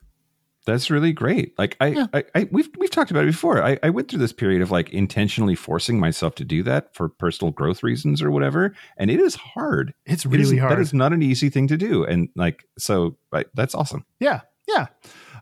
[0.65, 1.57] That's really great.
[1.57, 2.07] Like I, Yeah.
[2.13, 3.63] I, I we've we've talked about it before.
[3.63, 7.09] I, I went through this period of like intentionally forcing myself to do that for
[7.09, 9.93] personal growth reasons or whatever, and it is hard.
[10.05, 10.73] It's It is- really hard.
[10.73, 14.05] That is not an easy thing to do, and like so, I, that's awesome.
[14.19, 14.87] Yeah, yeah.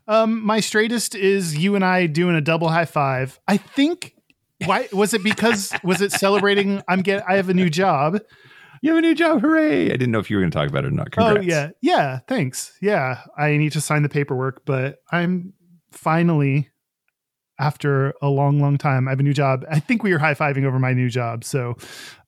[0.06, 3.38] Um, my straightest is you and I doing a double high five.
[3.46, 4.14] I think.
[4.64, 5.22] Why was it?
[5.22, 6.82] Because was it celebrating?
[6.88, 7.22] I'm get.
[7.28, 8.18] I have a new job.
[8.82, 9.40] You have a new job!
[9.40, 9.86] Hooray!
[9.86, 11.10] I didn't know if you were going to talk about it or not.
[11.10, 11.38] Congrats.
[11.38, 12.20] Oh yeah, yeah.
[12.28, 12.72] Thanks.
[12.80, 15.52] Yeah, I need to sign the paperwork, but I'm
[15.90, 16.70] finally,
[17.58, 19.64] after a long, long time, I have a new job.
[19.70, 21.76] I think we were high fiving over my new job, so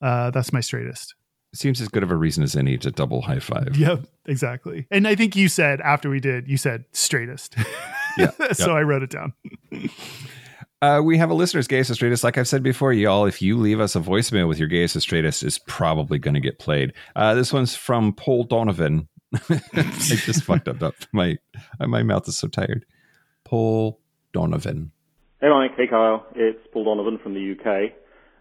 [0.03, 1.15] uh, that's my straightest.
[1.53, 3.77] Seems as good of a reason as any to double high five.
[3.77, 4.87] Yep, exactly.
[4.91, 7.57] And I think you said after we did, you said straightest.
[8.17, 9.33] Yeah, so I wrote it down.
[10.83, 12.25] Uh, we have a listener's gayest straightest.
[12.25, 15.43] Like I've said before, y'all, if you leave us a voicemail with your gayest straightest,
[15.43, 16.95] is probably going to get played.
[17.15, 19.07] Uh, this one's from Paul Donovan.
[19.51, 20.83] I just fucked up.
[20.83, 20.95] up.
[21.13, 21.37] My
[21.79, 22.87] my mouth is so tired.
[23.45, 24.01] Paul
[24.33, 24.93] Donovan.
[25.41, 27.93] Hey Mike, hey Kyle, it's Paul Donovan from the UK,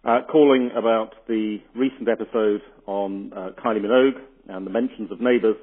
[0.03, 5.55] uh, calling about the recent episode on uh, Kylie Minogue and the mentions of neighbours,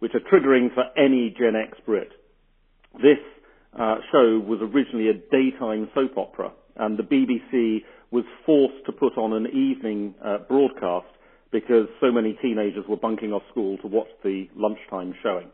[0.00, 2.10] which are triggering for any Gen X Brit.
[2.94, 3.18] This
[3.78, 9.16] uh, show was originally a daytime soap opera, and the BBC was forced to put
[9.16, 11.06] on an evening uh, broadcast
[11.50, 15.48] because so many teenagers were bunking off school to watch the lunchtime showing.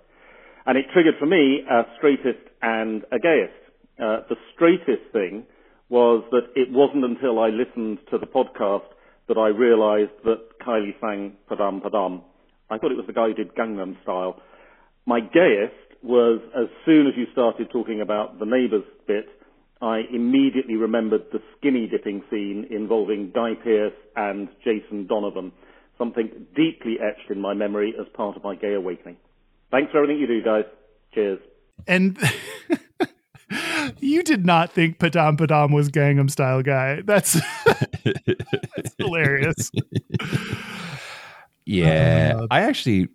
[0.66, 3.53] And it triggered for me a straightest and a gayest.
[3.99, 5.45] Uh, the straightest thing
[5.89, 8.86] was that it wasn't until I listened to the podcast
[9.28, 12.23] that I realized that Kylie sang Padam Padam.
[12.70, 14.40] I thought it was the guy who did Gangnam Style.
[15.07, 19.27] My gayest was as soon as you started talking about the neighbours bit,
[19.81, 25.53] I immediately remembered the skinny dipping scene involving Guy Pearce and Jason Donovan,
[25.97, 29.16] something deeply etched in my memory as part of my gay awakening.
[29.70, 30.65] Thanks for everything you do, guys.
[31.15, 31.39] Cheers.
[31.87, 32.19] And
[34.01, 37.03] you did not think Padam Padam was Gangnam Style guy.
[37.03, 37.41] That's,
[38.05, 39.70] that's hilarious.
[41.70, 43.09] Yeah, Uh, I actually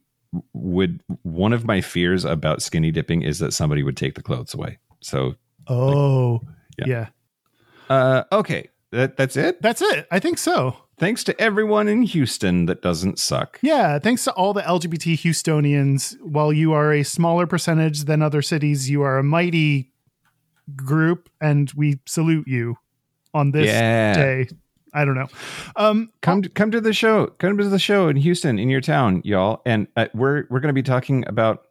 [0.53, 1.01] would.
[1.23, 4.77] One of my fears about skinny dipping is that somebody would take the clothes away.
[5.01, 5.35] So,
[5.67, 6.41] Oh,
[6.77, 6.85] Yeah.
[6.87, 7.07] yeah.
[7.89, 9.61] uh, okay, that that's it.
[9.61, 10.07] That's it.
[10.11, 10.77] I think so.
[10.97, 13.59] Thanks to everyone in Houston that doesn't suck.
[13.61, 13.97] Yeah.
[13.99, 16.15] Thanks to all the LGBT Houstonians.
[16.21, 19.91] While you are a smaller percentage than other cities, you are a mighty
[20.75, 22.77] group, and we salute you
[23.33, 24.13] on this Yeah.
[24.13, 24.47] day.
[24.93, 25.27] I don't know.
[25.75, 28.81] Um, come to, come to the show come to the show in houston in your
[28.81, 29.61] town y'all.
[29.65, 31.65] And uh, we're we're going to be talking about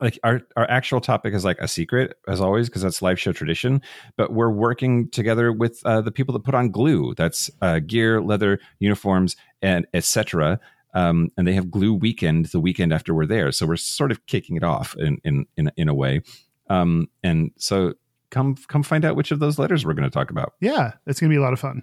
[0.00, 3.32] like our our actual topic is like a secret as always because that's live show
[3.32, 3.82] tradition.
[4.16, 7.14] But we're working together with uh, the people that put on glue.
[7.14, 10.60] That's uh, gear leather uniforms and etc
[10.94, 13.52] um, and they have glue weekend the weekend after we're there.
[13.52, 16.22] So we're sort of kicking it off in in in, in a way.
[16.68, 17.94] Um, and so
[18.30, 21.20] come come find out which of those letters we're going to talk about Yeah, it's
[21.20, 21.82] going to be a lot of fun.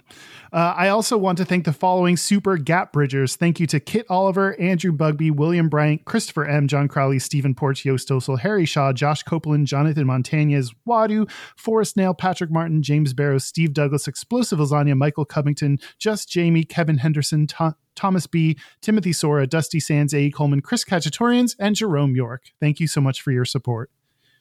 [0.51, 3.35] Uh, I also want to thank the following super gap bridgers.
[3.35, 7.85] Thank you to Kit Oliver, Andrew Bugby, William Bryant, Christopher M., John Crowley, Stephen Porch,
[7.85, 13.37] Yost Osel, Harry Shaw, Josh Copeland, Jonathan Montañez, Wadu, Forrest Nail, Patrick Martin, James Barrow,
[13.37, 19.47] Steve Douglas, Explosive Lasagna, Michael Covington, Just Jamie, Kevin Henderson, Tho- Thomas B., Timothy Sora,
[19.47, 20.29] Dusty Sands, A.
[20.29, 22.43] Coleman, Chris Cacciatorians, and Jerome York.
[22.61, 23.89] Thank you so much for your support.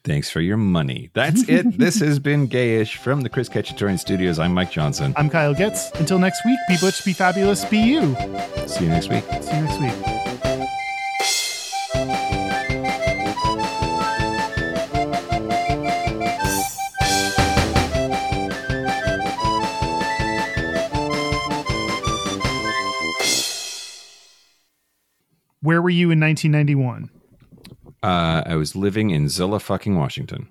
[0.07, 1.11] Thanks for your money.
[1.15, 1.79] That's it.
[1.79, 4.39] this has been Gayish from the Chris Ketchatorian Studios.
[4.39, 5.13] I'm Mike Johnson.
[5.17, 5.91] I'm Kyle Getz.
[5.99, 8.15] Until next week, be butch, be fabulous, be you.
[8.69, 9.25] See you next week.
[9.43, 9.93] See you next week.
[25.63, 27.11] Where were you in 1991?
[28.07, 30.49] Uh, I was living in Zillah, fucking Washington.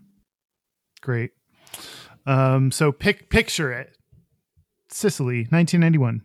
[1.00, 1.32] Great.
[2.26, 3.96] Um, so pick picture it.
[4.90, 6.14] Sicily, 1991.